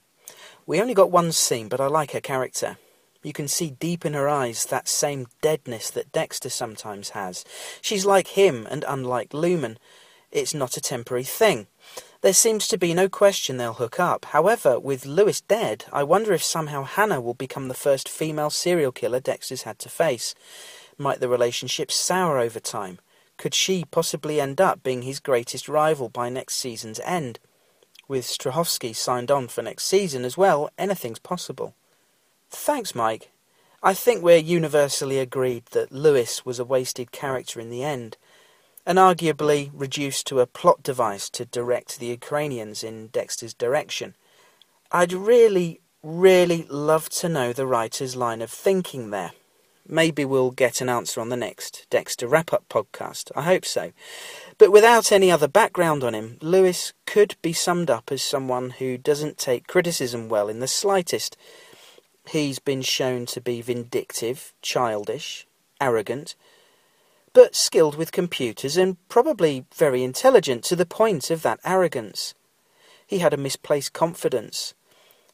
[0.65, 2.77] We only got one scene, but I like her character.
[3.23, 7.43] You can see deep in her eyes that same deadness that Dexter sometimes has.
[7.81, 9.77] She's like him, and unlike Lumen,
[10.31, 11.67] it's not a temporary thing.
[12.26, 14.26] There seems to be no question they'll hook up.
[14.26, 18.91] However, with Louis dead, I wonder if somehow Hannah will become the first female serial
[18.91, 20.34] killer Dexter's had to face.
[20.97, 22.97] Might the relationship sour over time?
[23.38, 27.38] Could she possibly end up being his greatest rival by next season's end?
[28.07, 31.76] With Strahovski signed on for next season as well, anything's possible.
[32.49, 33.30] Thanks, Mike.
[33.84, 38.17] I think we're universally agreed that Louis was a wasted character in the end,
[38.86, 44.15] and arguably reduced to a plot device to direct the Ukrainians in Dexter's direction.
[44.91, 49.31] I'd really, really love to know the writer's line of thinking there.
[49.88, 53.31] Maybe we'll get an answer on the next Dexter Wrap Up podcast.
[53.36, 53.91] I hope so.
[54.57, 58.97] But without any other background on him, Louis could be summed up as someone who
[58.97, 61.38] doesn't take criticism well in the slightest.
[62.27, 65.45] He's been shown to be vindictive, childish,
[65.79, 66.33] arrogant,
[67.36, 72.33] but skilled with computers and probably very intelligent to the point of that arrogance.
[73.05, 74.73] He had a misplaced confidence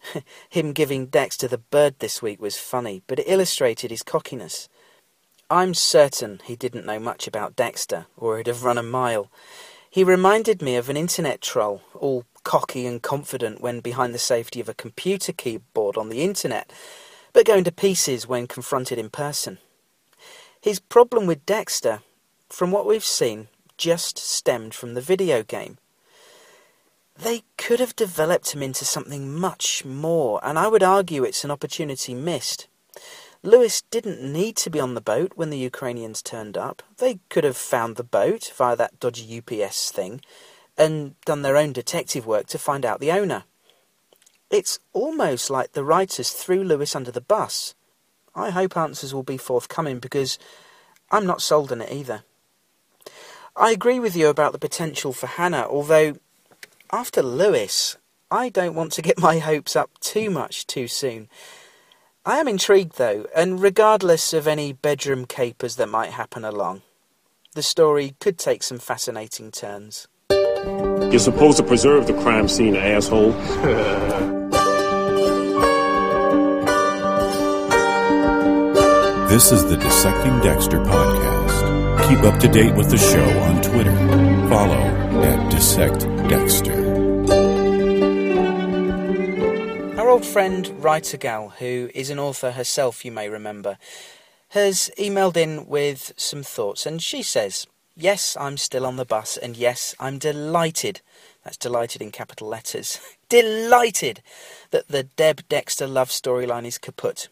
[0.49, 4.69] Him giving Dexter the bird this week was funny, but it illustrated his cockiness.
[5.49, 9.29] I'm certain he didn't know much about Dexter, or he'd have run a mile.
[9.89, 14.61] He reminded me of an internet troll, all cocky and confident when behind the safety
[14.61, 16.71] of a computer keyboard on the internet,
[17.33, 19.57] but going to pieces when confronted in person.
[20.61, 22.03] His problem with Dexter,
[22.47, 23.47] from what we've seen,
[23.77, 25.79] just stemmed from the video game.
[27.17, 31.49] They could have developed him into something much more, and I would argue it's an
[31.49, 32.67] opportunity missed.
[33.41, 36.83] Louis didn't need to be on the boat when the Ukrainians turned up.
[36.97, 40.21] They could have found the boat via that dodgy UPS thing
[40.77, 43.45] and done their own detective work to find out the owner.
[44.51, 47.73] It's almost like the writers threw Louis under the bus.
[48.35, 50.39] I hope answers will be forthcoming because
[51.11, 52.23] I'm not sold on it either.
[53.55, 56.15] I agree with you about the potential for Hannah, although
[56.91, 57.97] after Louis,
[58.29, 61.27] I don't want to get my hopes up too much too soon.
[62.25, 66.81] I am intrigued though, and regardless of any bedroom capers that might happen along,
[67.53, 70.07] the story could take some fascinating turns.
[70.29, 73.33] You're supposed to preserve the crime scene, asshole.
[79.31, 82.09] This is the Dissecting Dexter podcast.
[82.09, 83.95] Keep up to date with the show on Twitter.
[84.49, 84.75] Follow
[85.23, 86.75] at Dissect Dexter.
[89.97, 93.77] Our old friend Writer Gal, who is an author herself, you may remember,
[94.49, 99.37] has emailed in with some thoughts, and she says, Yes, I'm still on the bus,
[99.37, 100.99] and yes, I'm delighted.
[101.45, 102.99] That's delighted in capital letters.
[103.29, 104.21] delighted
[104.71, 107.29] that the Deb Dexter love storyline is kaput.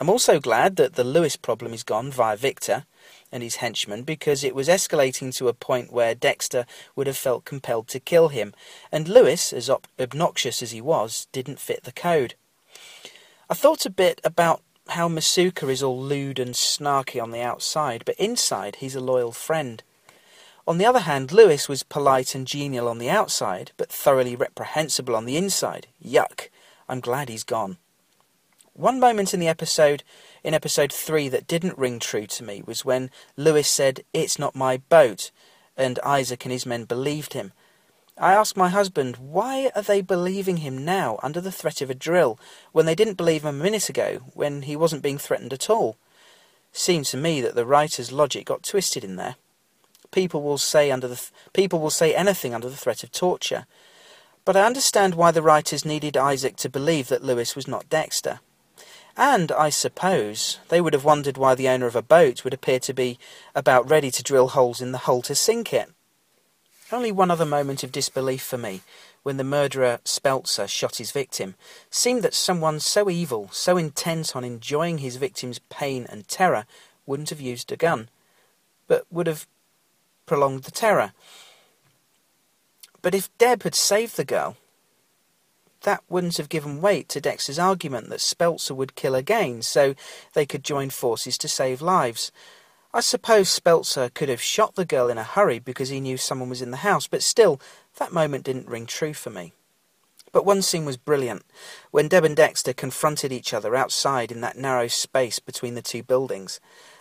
[0.00, 2.86] I'm also glad that the Louis problem is gone via Victor
[3.30, 6.64] and his henchmen because it was escalating to a point where Dexter
[6.96, 8.54] would have felt compelled to kill him,
[8.90, 12.34] and Louis, as ob- obnoxious as he was, didn't fit the code.
[13.50, 18.02] I thought a bit about how Masuka is all lewd and snarky on the outside,
[18.06, 19.82] but inside he's a loyal friend.
[20.66, 25.14] On the other hand, Louis was polite and genial on the outside, but thoroughly reprehensible
[25.14, 25.88] on the inside.
[26.02, 26.48] Yuck.
[26.88, 27.76] I'm glad he's gone.
[28.80, 30.04] One moment in the episode,
[30.42, 34.56] in episode 3, that didn't ring true to me was when Louis said, It's not
[34.56, 35.30] my boat,
[35.76, 37.52] and Isaak and his men believed him.
[38.16, 41.94] I asked my husband, why are they believing him now under the threat of a
[41.94, 42.40] drill
[42.72, 45.98] when they didn't believe him a minute ago when he wasn't being threatened at all?
[46.72, 49.36] Seemed to me that the writer's logic got twisted in there.
[50.10, 53.66] People will say under the th- people will say anything under the threat of torture.
[54.46, 58.40] But I understand why the writers needed Isaak to believe that Louis was not Dexter.
[59.20, 62.80] And, I suppose, they would have wondered why the owner of a boat would appear
[62.80, 63.18] to be
[63.54, 65.90] about ready to drill holes in the hull to sink it.
[66.90, 68.80] Only one other moment of disbelief for me,
[69.22, 71.54] when the murderer Speltzer shot his victim,
[71.90, 76.64] seemed that someone so evil, so intent on enjoying his victim's pain and terror,
[77.04, 78.08] wouldn't have used a gun,
[78.88, 79.46] but would have
[80.24, 81.12] prolonged the terror.
[83.02, 84.56] But if Deb had saved the girl,
[85.82, 89.94] that wouldn't have given weight to Dexter's argument that Speltzer would kill again, so
[90.34, 92.30] they could join forces to save lives.
[92.92, 96.48] I suppose Speltzer could have shot the girl in a hurry because he knew someone
[96.48, 97.60] was in the house, but still,
[97.98, 99.52] that moment didn't ring true for me.
[100.32, 101.44] But one scene was brilliant,
[101.90, 106.02] when Deb and Dexter confronted each other outside in that narrow space between the two
[106.02, 106.60] buildings.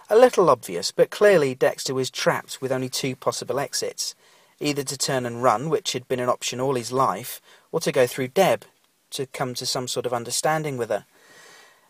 [0.09, 4.15] A little obvious, but clearly Dexter was trapped with only two possible exits
[4.59, 7.41] either to turn and run, which had been an option all his life,
[7.71, 8.65] or to go through Deb
[9.11, 11.05] to come to some sort of understanding with her.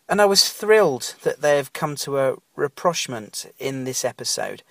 [0.08, 4.62] And I was thrilled that they have come to a rapprochement in this episode.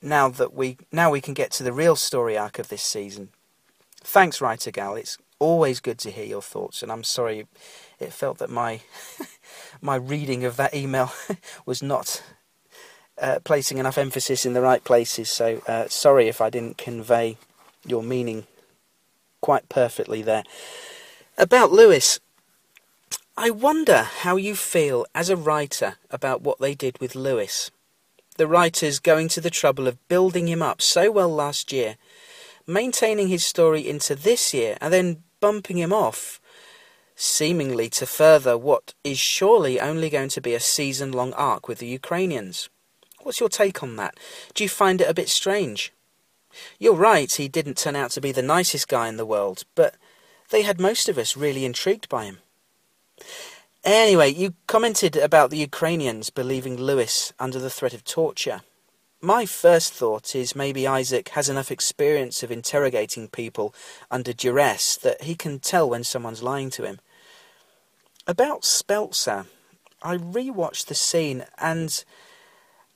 [0.00, 3.28] Now that we now we can get to the real story arc of this season.
[4.02, 4.94] Thanks, writer gal.
[4.94, 7.46] It's always good to hear your thoughts, and I'm sorry
[7.98, 8.80] it felt that my
[9.82, 11.12] my reading of that email
[11.66, 12.22] was not
[13.20, 15.28] uh, placing enough emphasis in the right places.
[15.28, 17.36] So uh, sorry if I didn't convey
[17.84, 18.46] your meaning
[19.40, 20.44] quite perfectly there.
[21.38, 22.20] About Louis,
[23.36, 27.70] I wonder how you feel as a writer about what they did with Louis.
[28.36, 31.96] The writers going to the trouble of building him up so well last year,
[32.66, 36.40] maintaining his story into this year, and then bumping him off,
[37.16, 41.78] seemingly to further what is surely only going to be a season long arc with
[41.78, 42.68] the Ukrainians.
[43.22, 44.18] What's your take on that?
[44.54, 45.92] Do you find it a bit strange?
[46.78, 49.94] You're right, he didn't turn out to be the nicest guy in the world, but
[50.50, 52.38] they had most of us really intrigued by him.
[53.84, 58.60] Anyway, you commented about the Ukrainians believing Louis under the threat of torture.
[59.22, 63.74] My first thought is maybe Isaak has enough experience of interrogating people
[64.10, 67.00] under duress that he can tell when someone's lying to him.
[68.26, 69.46] About Speltzer,
[70.02, 72.02] I rewatched the scene and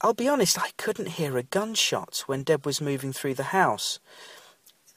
[0.05, 4.00] I'll be honest, I couldn't hear a gunshot when Deb was moving through the house.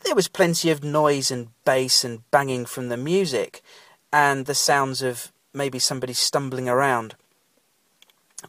[0.03, 3.61] There was plenty of noise and bass and banging from the music,
[4.11, 7.15] and the sounds of maybe somebody stumbling around.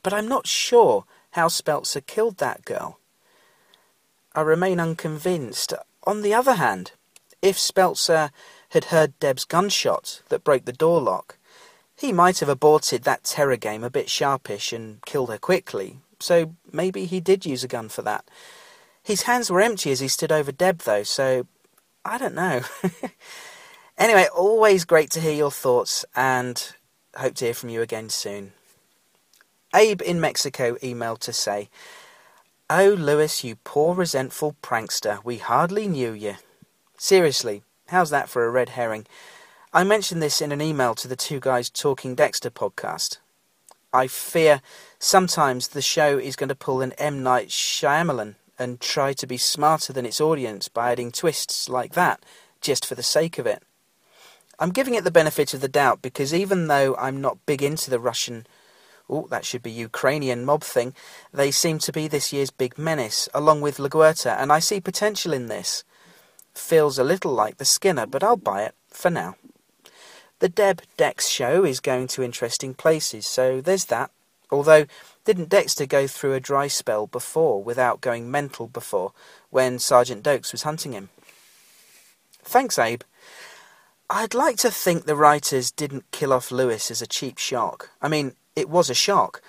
[0.02, 2.98] But I'm not sure how Speltzer killed that girl.
[4.34, 5.72] I remain unconvinced.
[6.08, 6.90] On the other hand,
[7.40, 8.32] if Speltzer
[8.70, 11.38] had heard Deb's gunshot that broke the door lock,
[11.94, 16.54] he might have aborted that terror game a bit sharpish and killed her quickly, so
[16.72, 18.24] maybe he did use a gun for that.
[19.02, 21.46] His hands were empty as he stood over Deb, though, so
[22.04, 22.62] I don't know.
[23.98, 26.74] anyway, always great to hear your thoughts and
[27.16, 28.52] hope to hear from you again soon.
[29.74, 31.68] Abe in Mexico emailed to say,
[32.70, 36.36] Oh, Louis, you poor resentful prankster, we hardly knew you.
[36.98, 39.06] Seriously, how's that for a red herring?
[39.72, 43.18] I mentioned this in an email to the Two Guys Talking Dexter podcast.
[43.92, 44.60] I fear
[44.98, 47.22] sometimes the show is going to pull an M.
[47.22, 52.22] Night Shyamalan and try to be smarter than its audience by adding twists like that,
[52.60, 53.62] just for the sake of it.
[54.58, 57.90] I'm giving it the benefit of the doubt because even though I'm not big into
[57.90, 58.46] the Russian,
[59.08, 60.94] oh, that should be Ukrainian mob thing,
[61.32, 65.32] they seem to be this year's big menace, along with LaGuerta, and I see potential
[65.32, 65.84] in this.
[66.52, 69.36] Feels a little like the Skinner, but I'll buy it for now.
[70.40, 74.10] The Deb Dex show is going to interesting places, so there's that.
[74.50, 74.86] Although,
[75.24, 79.12] didn't Dexter go through a dry spell before without going mental before
[79.50, 81.10] when Sergeant Doakes was hunting him?
[82.44, 83.02] Thanks, Abe.
[84.08, 87.90] I'd like to think the writers didn't kill off Louis as a cheap shock.
[88.00, 89.42] I mean, it was a shock,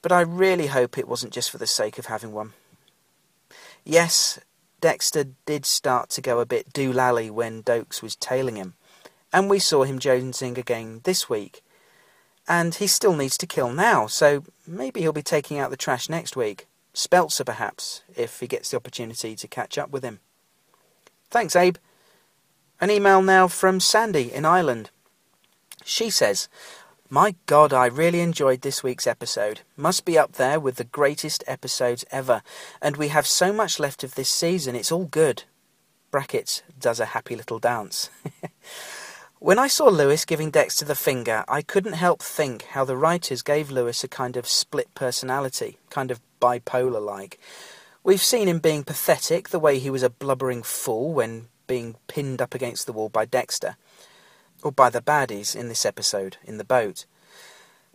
[0.00, 2.52] but I really hope it wasn't just for the sake of having one.
[3.84, 4.38] Yes,
[4.80, 8.74] Dexter did start to go a bit doolally when Doakes was tailing him,
[9.36, 11.62] and we saw him jonesing again this week
[12.48, 16.08] and he still needs to kill now, so maybe he'll be taking out the trash
[16.08, 16.66] next week.
[16.94, 20.20] Speltzer, perhaps, if he gets the opportunity to catch up with him.
[21.28, 21.76] Thanks, Abe.
[22.80, 24.88] An email now from Sandy in Ireland.
[25.84, 26.48] She says,
[27.10, 29.60] My God, I really enjoyed this week's episode.
[29.76, 32.40] Must be up there with the greatest episodes ever.
[32.80, 35.42] And we have so much left of this season, it's all good.
[36.10, 38.08] Brackets, does a happy little dance.
[39.38, 43.42] When I saw Louis giving Dexter the finger, I couldn't help think how the writers
[43.42, 47.38] gave Louis a kind of split personality, kind of bipolar like.
[48.02, 52.40] We've seen him being pathetic, the way he was a blubbering fool when being pinned
[52.40, 53.76] up against the wall by Dexter,
[54.62, 57.04] or by the baddies in this episode, in the boat.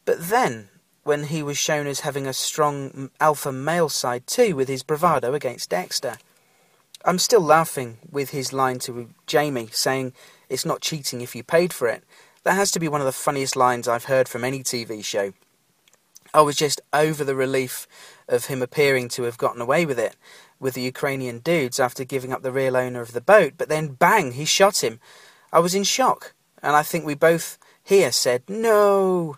[0.06, 0.70] But then,
[1.04, 5.34] when he was shown as having a strong alpha male side too, with his bravado
[5.34, 6.18] against Dexter.
[7.04, 10.14] I'm still laughing with his line to Jamie saying,
[10.52, 12.04] It's not cheating if you paid for it.
[12.44, 15.32] That has to be one of the funniest lines I've heard from any TV show.
[16.34, 17.88] I was just over the relief
[18.28, 20.18] of him appearing to have gotten away with it
[20.60, 23.94] with the Ukrainian dudes after giving up the real owner of the boat, but then
[23.94, 25.00] bang, he shot him.
[25.54, 29.38] I was in shock, and I think we both here said, No!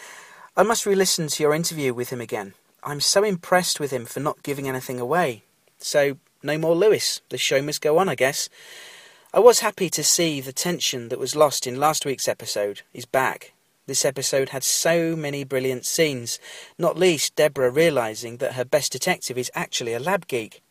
[0.56, 2.52] I must re listen to your interview with him again.
[2.84, 5.42] I'm so impressed with him for not giving anything away.
[5.78, 7.22] So no more Louis.
[7.30, 8.48] The show must go on, I guess.
[9.32, 13.04] I was happy to see the tension that was lost in last week's episode is
[13.04, 13.52] back.
[13.86, 16.40] This episode had so many brilliant scenes,
[16.76, 20.62] not least Deborah realising that her best detective is actually a lab geek.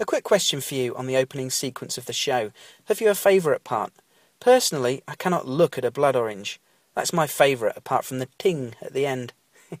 [0.00, 2.52] A quick question for you on the opening sequence of the show.
[2.86, 3.92] Have you a favourite part?
[4.40, 6.58] Personally, I cannot look at a blood orange.
[6.94, 9.34] That's my favourite, apart from the ting at the end.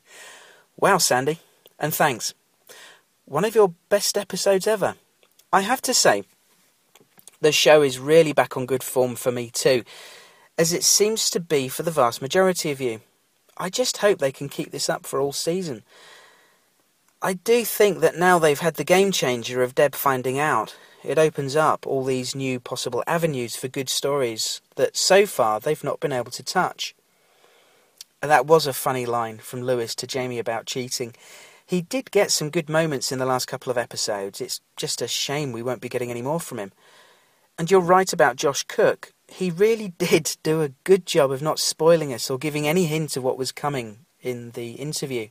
[0.76, 1.38] wow, Sandy.
[1.78, 2.34] And thanks
[3.24, 4.94] one of your best episodes ever.
[5.52, 6.24] I have to say,
[7.40, 9.84] the show is really back on good form for me too,
[10.56, 13.00] as it seems to be for the vast majority of you.
[13.56, 15.82] I just hope they can keep this up for all season.
[17.20, 21.18] I do think that now they've had the game changer of Deb finding out, it
[21.18, 26.00] opens up all these new possible avenues for good stories that so far they've not
[26.00, 26.94] been able to touch.
[28.20, 31.14] That was a funny line from Louis to Jamie about cheating.
[31.64, 34.40] He did get some good moments in the last couple of episodes.
[34.40, 36.72] It's just a shame we won't be getting any more from him.
[37.58, 39.12] And you're right about Josh Cooke.
[39.26, 43.16] He really did do a good job of not spoiling us or giving any hint
[43.16, 45.28] of what was coming in the interview.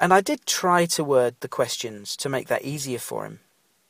[0.00, 3.40] And I did try to word the questions to make that easier for him.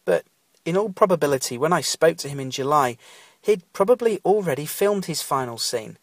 [0.04, 0.24] But
[0.64, 2.96] in all probability, when I spoke to him in July,
[3.42, 5.98] he'd probably already filmed his final scene.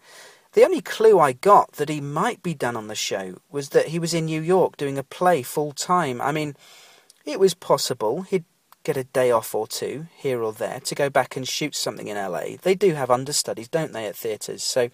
[0.54, 3.88] The only clue I got that he might be done on the show was that
[3.88, 6.22] he was in New York doing a play full time.
[6.22, 6.56] I mean,
[7.26, 8.46] it was possible he'd
[8.84, 12.08] get a day off or two, here or there, to go back and shoot something
[12.08, 12.58] in LA.
[12.62, 14.64] They do have understudies, don't they, at theatres?
[14.64, 14.90] So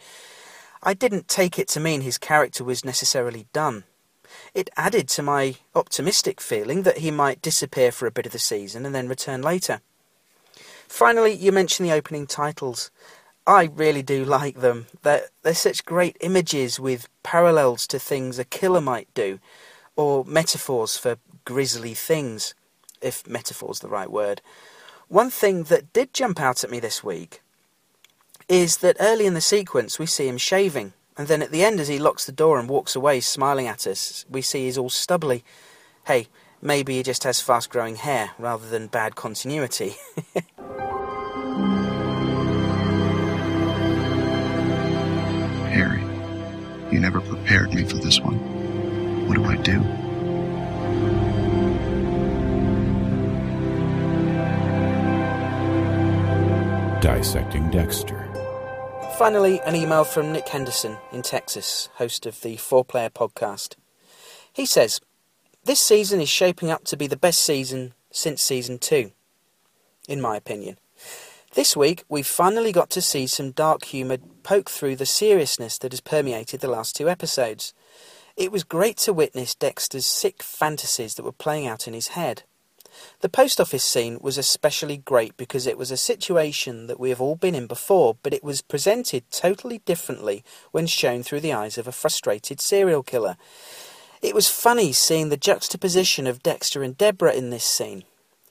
[0.81, 3.83] I didn't take it to mean his character was necessarily done.
[4.53, 8.39] It added to my optimistic feeling that he might disappear for a bit of the
[8.39, 9.81] season and then return later.
[10.87, 12.91] Finally, you mentioned the opening titles.
[13.45, 14.87] I really do like them.
[15.01, 19.39] They're, they're such great images with parallels to things a killer might do,
[19.95, 22.53] or metaphors for grisly things,
[23.01, 24.41] if metaphor's the right word.
[25.07, 27.41] One thing that did jump out at me this week
[28.47, 30.93] is that early in the sequence we see him shaving.
[31.17, 33.85] And then at the end, as he locks the door and walks away smiling at
[33.85, 35.43] us, we see he's all stubbly.
[36.05, 36.27] Hey,
[36.61, 39.95] maybe he just has fast growing hair rather than bad continuity.
[45.69, 46.01] Harry,
[46.91, 48.37] you never prepared me for this one.
[49.27, 50.08] What do I do?
[57.01, 58.27] Dissecting Dexter.
[59.17, 63.75] Finally, an email from Nick Henderson in Texas, host of the Four Player podcast.
[64.51, 64.99] He says,
[65.63, 69.11] This season is shaping up to be the best season since season two,
[70.09, 70.77] in my opinion.
[71.53, 75.93] This week, we've finally got to see some dark humour poke through the seriousness that
[75.93, 77.73] has permeated the last two episodes.
[78.35, 82.43] It was great to witness Dexter's sick fantasies that were playing out in his head.
[83.21, 87.21] The post office scene was especially great because it was a situation that we have
[87.21, 91.77] all been in before, but it was presented totally differently when shown through the eyes
[91.77, 93.37] of a frustrated serial killer.
[94.21, 98.03] It was funny seeing the juxtaposition of Dexter and Deborah in this scene.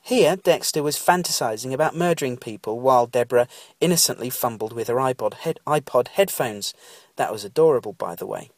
[0.02, 5.60] Here, Dexter was fantasizing about murdering people while Deborah innocently fumbled with her iPod, head-
[5.66, 6.72] iPod headphones.
[7.16, 8.48] That was adorable, by the way.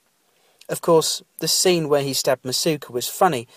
[0.68, 3.48] Of course, the scene where he stabbed Masuka was funny,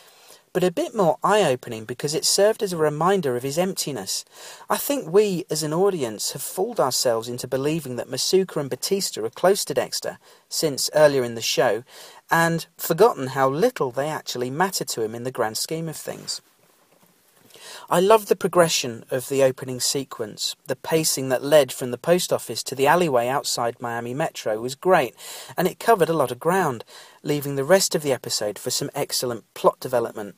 [0.54, 4.24] but a bit more eye opening because it served as a reminder of his emptiness.
[4.70, 9.24] I think we, as an audience, have fooled ourselves into believing that Masuka and Batista
[9.24, 11.84] are close to Dexter since earlier in the show,
[12.30, 16.40] and forgotten how little they actually matter to him in the grand scheme of things.
[17.90, 20.56] I loved the progression of the opening sequence.
[20.68, 24.76] The pacing that led from the post office to the alleyway outside Miami Metro was
[24.76, 25.16] great,
[25.58, 26.86] and it covered a lot of ground,
[27.24, 30.36] leaving the rest of the episode for some excellent plot development.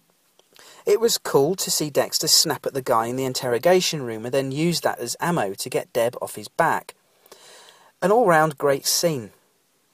[0.86, 4.34] It was cool to see Dexter snap at the guy in the interrogation room and
[4.34, 6.94] then use that as ammo to get Deb off his back.
[8.02, 9.32] An all round great scene.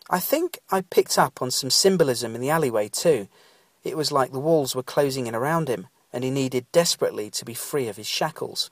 [0.10, 3.30] I think I picked up on some symbolism in the alleyway too.
[3.86, 7.46] It was like the walls were closing in around him, and he needed desperately to
[7.46, 8.70] be free of his shackles.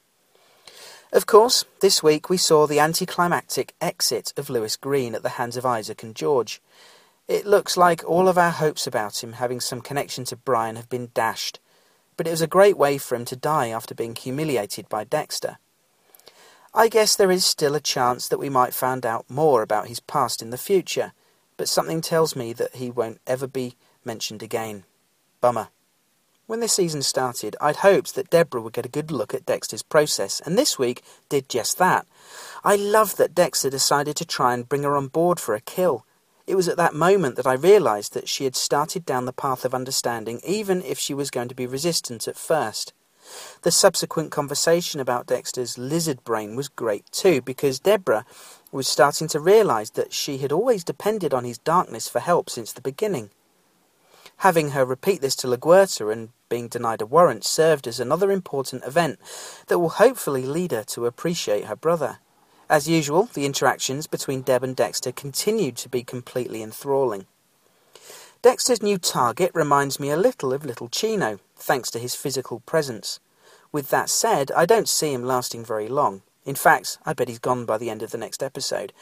[1.14, 5.56] Of course, this week we saw the anticlimactic exit of Louis Greene at the hands
[5.56, 6.62] of Isaak and George.
[7.28, 10.90] It looks like all of our hopes about him having some connection to Brian have
[10.90, 11.60] been dashed,
[12.20, 15.58] but it was a great way for him to die after being humiliated by Dexter.
[16.74, 20.02] I guess there is still a chance that we might find out more about his
[20.02, 21.14] past in the future,
[21.56, 24.84] but something tells me that he won't ever be mentioned again.
[25.40, 25.70] Bummer.
[26.46, 29.82] When this season started, I'd hoped that Deborah would get a good look at Dexter's
[29.82, 32.06] process, and this week did just that.
[32.66, 36.06] I loved that Dexter decided to try and bring her on board for a kill.
[36.50, 39.66] It was at that moment that I realised that she had started down the path
[39.66, 42.92] of understanding, even if she was going to be resistant at first.
[43.62, 48.26] The subsequent conversation about Dexter's lizard brain was great too, because Deborah
[48.72, 52.74] was starting to realise that she had always depended on his darkness for help since
[52.74, 53.30] the beginning.
[54.38, 58.84] Having her repeat this to LaGuerta and being denied a warrant served as another important
[58.86, 59.20] event
[59.68, 62.18] that will hopefully lead her to appreciate her brother.
[62.70, 67.26] As usual, the interactions between Deb and Dexter continued to be completely enthralling.
[68.44, 73.20] Dexter's new target reminds me a little of Little Chino, thanks to his physical presence.
[73.72, 76.22] With that said, I don't see him lasting very long.
[76.46, 78.94] In fact, I bet he's gone by the end of the next episode.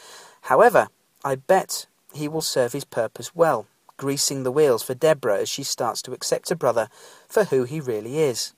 [0.42, 0.88] However,
[1.22, 3.66] I bet he will serve his purpose well,
[3.98, 6.88] greasing the wheels for Deborah as she starts to accept her brother
[7.28, 8.54] for who he really is.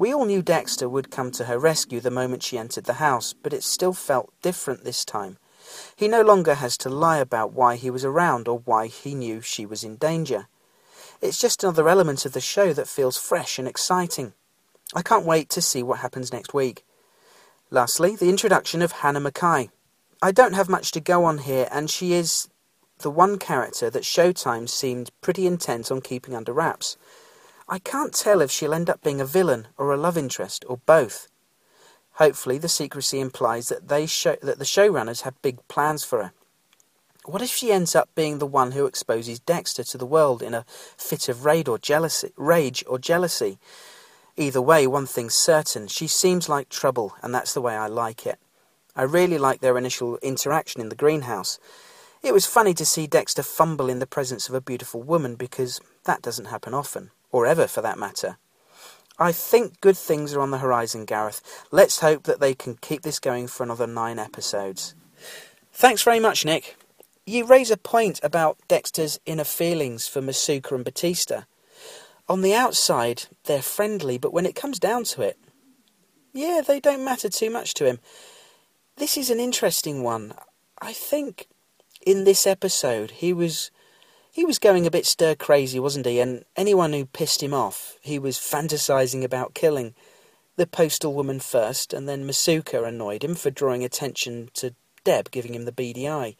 [0.00, 3.34] We all knew Dexter would come to her rescue the moment she entered the house,
[3.34, 5.36] but it still felt different this time.
[5.94, 9.42] He no longer has to lie about why he was around or why he knew
[9.42, 10.48] she was in danger.
[11.20, 14.32] It's just another element of the show that feels fresh and exciting.
[14.94, 16.86] I can't wait to see what happens next week.
[17.70, 19.68] Lastly, the introduction of Hannah McKay.
[20.22, 22.48] I don't have much to go on here, and she is
[23.00, 26.96] the one character that Showtime seemed pretty intent on keeping under wraps.
[27.72, 30.78] I can't tell if she'll end up being a villain or a love interest or
[30.86, 31.28] both.
[32.14, 36.32] Hopefully, the secrecy implies that they show, that the showrunners have big plans for her.
[37.26, 40.52] What if she ends up being the one who exposes Dexter to the world in
[40.52, 40.64] a
[40.96, 42.32] fit of rage or jealousy?
[42.36, 43.60] Rage or jealousy?
[44.36, 48.26] Either way, one thing's certain: she seems like trouble, and that's the way I like
[48.26, 48.40] it.
[48.96, 51.60] I really like their initial interaction in the greenhouse.
[52.20, 55.80] It was funny to see Dexter fumble in the presence of a beautiful woman because
[56.02, 58.36] that doesn't happen often or ever for that matter.
[59.18, 61.42] I think good things are on the horizon, Gareth.
[61.70, 64.94] Let's hope that they can keep this going for another nine episodes.
[65.72, 66.76] Thanks very much, Nick.
[67.26, 71.42] You raise a point about Dexter's inner feelings for Masuka and Batista.
[72.28, 75.38] On the outside, they're friendly, but when it comes down to it,
[76.32, 77.98] yeah, they don't matter too much to him.
[78.96, 80.32] This is an interesting one.
[80.80, 81.46] I think
[82.06, 83.70] in this episode he was
[84.32, 86.20] he was going a bit stir crazy, wasn't he?
[86.20, 89.94] And anyone who pissed him off, he was fantasizing about killing.
[90.56, 94.74] The postal woman first, and then Masuka annoyed him for drawing attention to
[95.04, 96.36] Deb giving him the beady eye.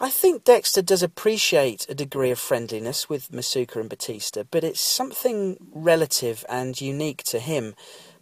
[0.00, 4.80] I think Dexter does appreciate a degree of friendliness with Masuka and Batista, but it's
[4.80, 7.74] something relative and unique to him,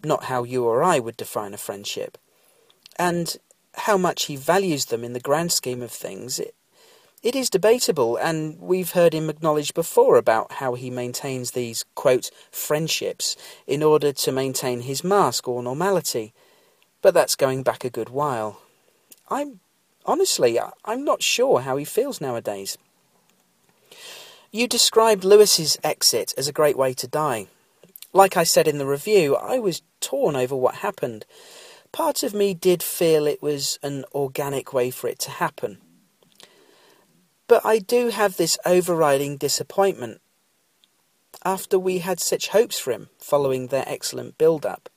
[0.05, 2.19] not how you or I would define a friendship.
[2.99, 3.37] And
[3.75, 6.55] how much he values them in the grand scheme of things, it,
[7.23, 12.31] it is debatable, and we've heard him acknowledge before about how he maintains these, quote,
[12.51, 13.37] friendships
[13.67, 16.33] in order to maintain his mask or normality.
[17.01, 18.61] But that's going back a good while.
[19.29, 19.61] I'm,
[20.05, 22.77] honestly, I'm not sure how he feels nowadays.
[24.51, 27.47] You described Louis's exit as a great way to die.
[28.13, 31.25] Like I said in the review, I was torn over what happened.
[31.93, 35.79] Part of me did feel it was an organic way for it to happen.
[37.49, 40.21] But I do have this overriding disappointment.
[41.45, 44.89] After we had such hopes for him following their excellent build up.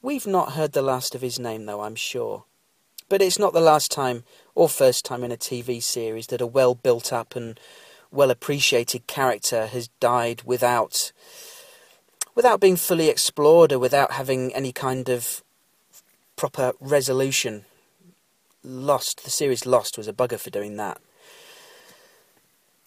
[0.00, 2.44] We've not heard the last of his name, though, I'm sure.
[3.08, 4.24] But it's not the last time
[4.54, 7.58] or first time in a TV series that a well built up and
[8.10, 11.12] well appreciated character has died without
[12.34, 15.42] without being fully explored or without having any kind of
[16.36, 17.64] proper resolution.
[18.62, 20.98] Lost, the series Lost was a bugger for doing that.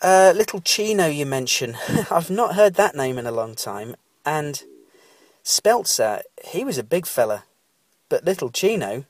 [0.03, 1.77] Little Chino, you mention.
[2.11, 3.95] I've not heard that name in a long time.
[4.25, 4.63] And
[5.43, 7.45] Speltzer, he was a big fella.
[8.09, 9.05] But little Chino,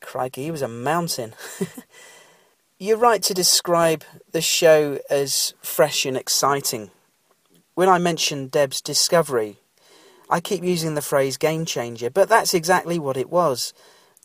[0.00, 1.34] crikey, he was a mountain.
[2.78, 6.90] You're right to describe the show as fresh and exciting.
[7.74, 9.58] When I mentioned Deb's discovery,
[10.28, 13.72] I keep using the phrase game changer, but that's exactly what it was.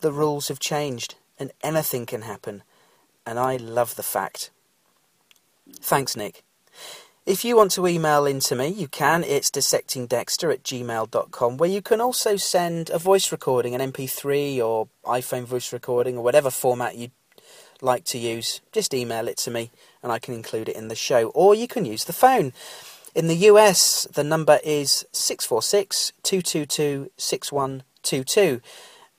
[0.00, 2.62] The rules have changed, and anything can happen.
[3.24, 4.50] And I love the fact.
[5.80, 6.42] Thanks, Nick.
[7.24, 9.22] If you want to email in to me, you can.
[9.22, 14.88] It's dissectingdexter at gmail.com, where you can also send a voice recording, an MP3 or
[15.04, 17.12] iPhone voice recording, or whatever format you'd
[17.80, 18.60] like to use.
[18.72, 19.70] Just email it to me,
[20.02, 21.28] and I can include it in the show.
[21.28, 22.52] Or you can use the phone.
[23.14, 28.60] In the US, the number is 646 222 6122.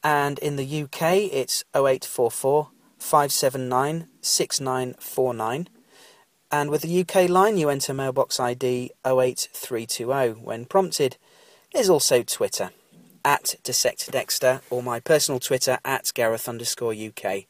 [0.04, 5.70] And in the UK, it's 0844 579 6949.
[6.54, 11.18] And with the UK line, you enter mailbox ID 08320 when prompted.
[11.74, 12.70] There's also Twitter,
[13.26, 17.46] at DissectDexter, or my personal Twitter, at Gareth underscore UK.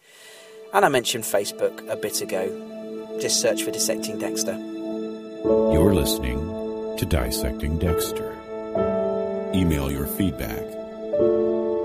[0.74, 3.18] And I mentioned Facebook a bit ago.
[3.20, 4.54] Just search for Dissecting Dexter.
[4.54, 8.32] You're listening to Dissecting Dexter.
[9.54, 10.64] Email your feedback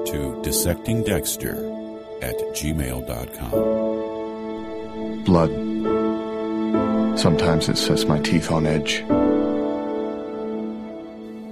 [0.07, 5.25] to dissectingdexter at gmail.com.
[5.25, 5.78] Blood.
[7.19, 9.03] Sometimes it sets my teeth on edge.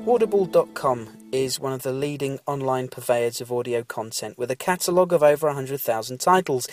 [0.09, 5.24] Audible.com is one of the leading online purveyors of audio content with a catalogue of
[5.24, 6.68] over 100,000 titles,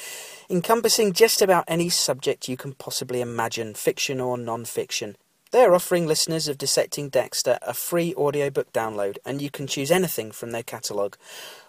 [0.48, 5.16] encompassing just about any subject you can possibly imagine, fiction or non fiction.
[5.50, 9.90] They are offering listeners of Dissecting Dexter a free audiobook download, and you can choose
[9.90, 11.18] anything from their catalogue.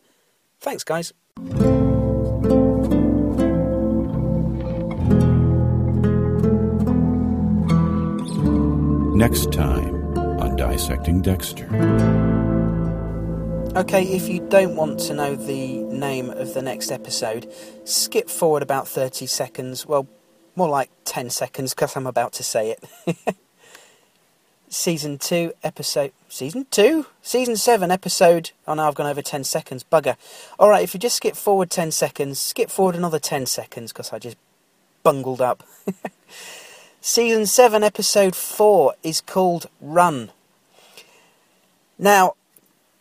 [0.59, 1.13] Thanks, guys.
[9.15, 12.30] Next time on Dissecting Dexter.
[13.73, 17.49] Okay, if you don't want to know the name of the next episode,
[17.85, 19.85] skip forward about 30 seconds.
[19.85, 20.09] Well,
[20.57, 23.15] more like 10 seconds because I'm about to say it.
[24.69, 26.11] season 2, episode.
[26.27, 27.05] Season 2?
[27.21, 28.51] Season 7, episode.
[28.67, 29.85] Oh no, I've gone over 10 seconds.
[29.89, 30.17] Bugger.
[30.59, 34.19] Alright, if you just skip forward 10 seconds, skip forward another 10 seconds because I
[34.19, 34.35] just
[35.01, 35.63] bungled up.
[36.99, 40.29] season 7, episode 4 is called Run.
[41.97, 42.35] Now,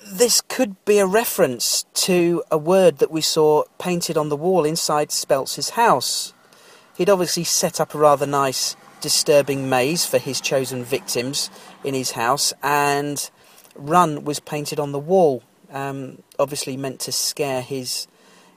[0.06, 4.64] this could be a reference to a word that we saw painted on the wall
[4.64, 6.32] inside Speltz's house.
[6.96, 11.50] He'd obviously set up a rather nice, disturbing maze for his chosen victims
[11.84, 13.30] in his house, and
[13.74, 18.06] Run was painted on the wall, um, obviously meant to scare his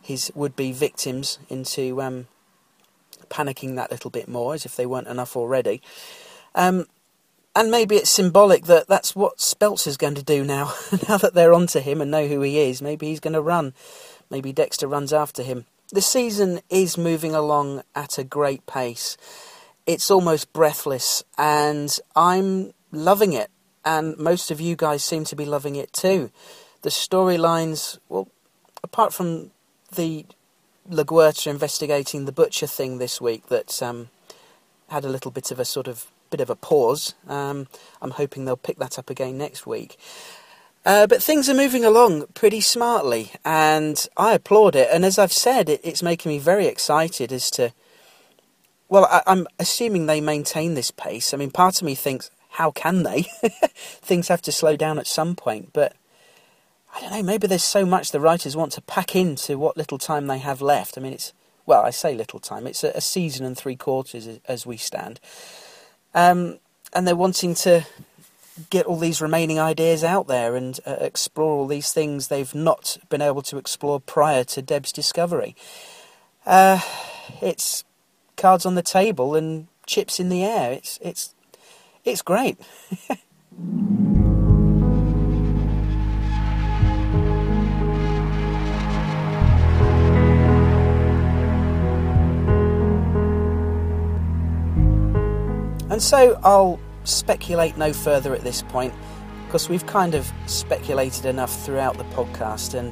[0.02, 2.28] his would-be victims into um,
[3.30, 5.82] panicking that little bit more, as if they weren't enough already.
[6.56, 6.88] Um,
[7.56, 10.74] and maybe it's symbolic that that's what Speltzer's going to do now.
[11.10, 13.74] now that they're onto him and know who he is, maybe he's going to run.
[14.30, 15.66] Maybe Dexter runs after him.
[15.90, 19.16] The season is moving along at a great pace.
[19.86, 23.52] It's almost breathless, and I'm loving it.
[23.86, 26.32] And most of you guys seem to be loving it too.
[26.82, 28.30] The storylines, well,
[28.82, 29.52] apart from
[29.94, 30.26] the
[30.90, 34.10] LaGuerta investigating the butcher thing this week that um,
[34.90, 37.14] had a little bit of a sort of bit of a pause.
[37.28, 37.68] Um,
[38.02, 39.98] I'm hoping they'll pick that up again next week.
[40.84, 44.90] Uh, but things are moving along pretty smartly, and I applaud it.
[44.92, 47.72] And as I've said, it, it's making me very excited as to.
[48.90, 51.34] Well, I, I'm assuming they maintain this pace.
[51.34, 53.22] I mean, part of me thinks, how can they?
[53.76, 55.94] Things have to slow down at some point, but
[56.96, 57.24] I don't know.
[57.24, 60.62] Maybe there's so much the writers want to pack into what little time they have
[60.62, 60.98] left.
[60.98, 61.32] I mean, it's
[61.66, 62.68] well, I say little time.
[62.68, 65.20] It's a, a season and three quarters as, as we stand.
[66.14, 66.60] Um,
[66.94, 67.86] and they're wanting to
[68.70, 72.98] get all these remaining ideas out there and uh, explore all these things they've not
[73.10, 75.56] been able to explore prior to Deb's discovery.
[76.46, 76.80] Uh,
[77.42, 77.84] it's
[78.38, 80.72] cards on the table and chips in the air.
[80.74, 81.34] It's it's
[82.04, 82.58] it's great.
[95.94, 98.96] And so I'll speculate no further at this point,
[99.46, 102.92] because we've kind of speculated enough throughout the podcast, and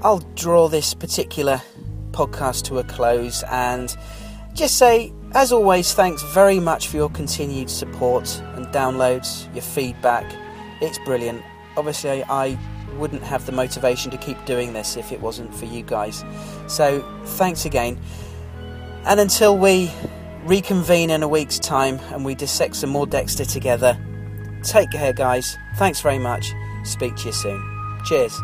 [0.00, 1.60] I'll draw this particular
[2.12, 3.94] podcast to a close and
[4.54, 10.24] just say, as always, thanks very much for your continued support and downloads, your feedback.
[10.80, 11.42] It's brilliant.
[11.76, 12.58] Obviously, I
[12.96, 16.24] wouldn't have the motivation to keep doing this if it wasn't for you guys.
[16.66, 18.00] So, thanks again.
[19.04, 19.90] And until we
[20.44, 23.98] reconvene in a week's time and we dissect some more Dexter together.
[24.62, 25.56] Take care, guys.
[25.76, 26.52] Thanks very much.
[26.84, 28.00] Speak to you soon.
[28.04, 28.40] Cheers.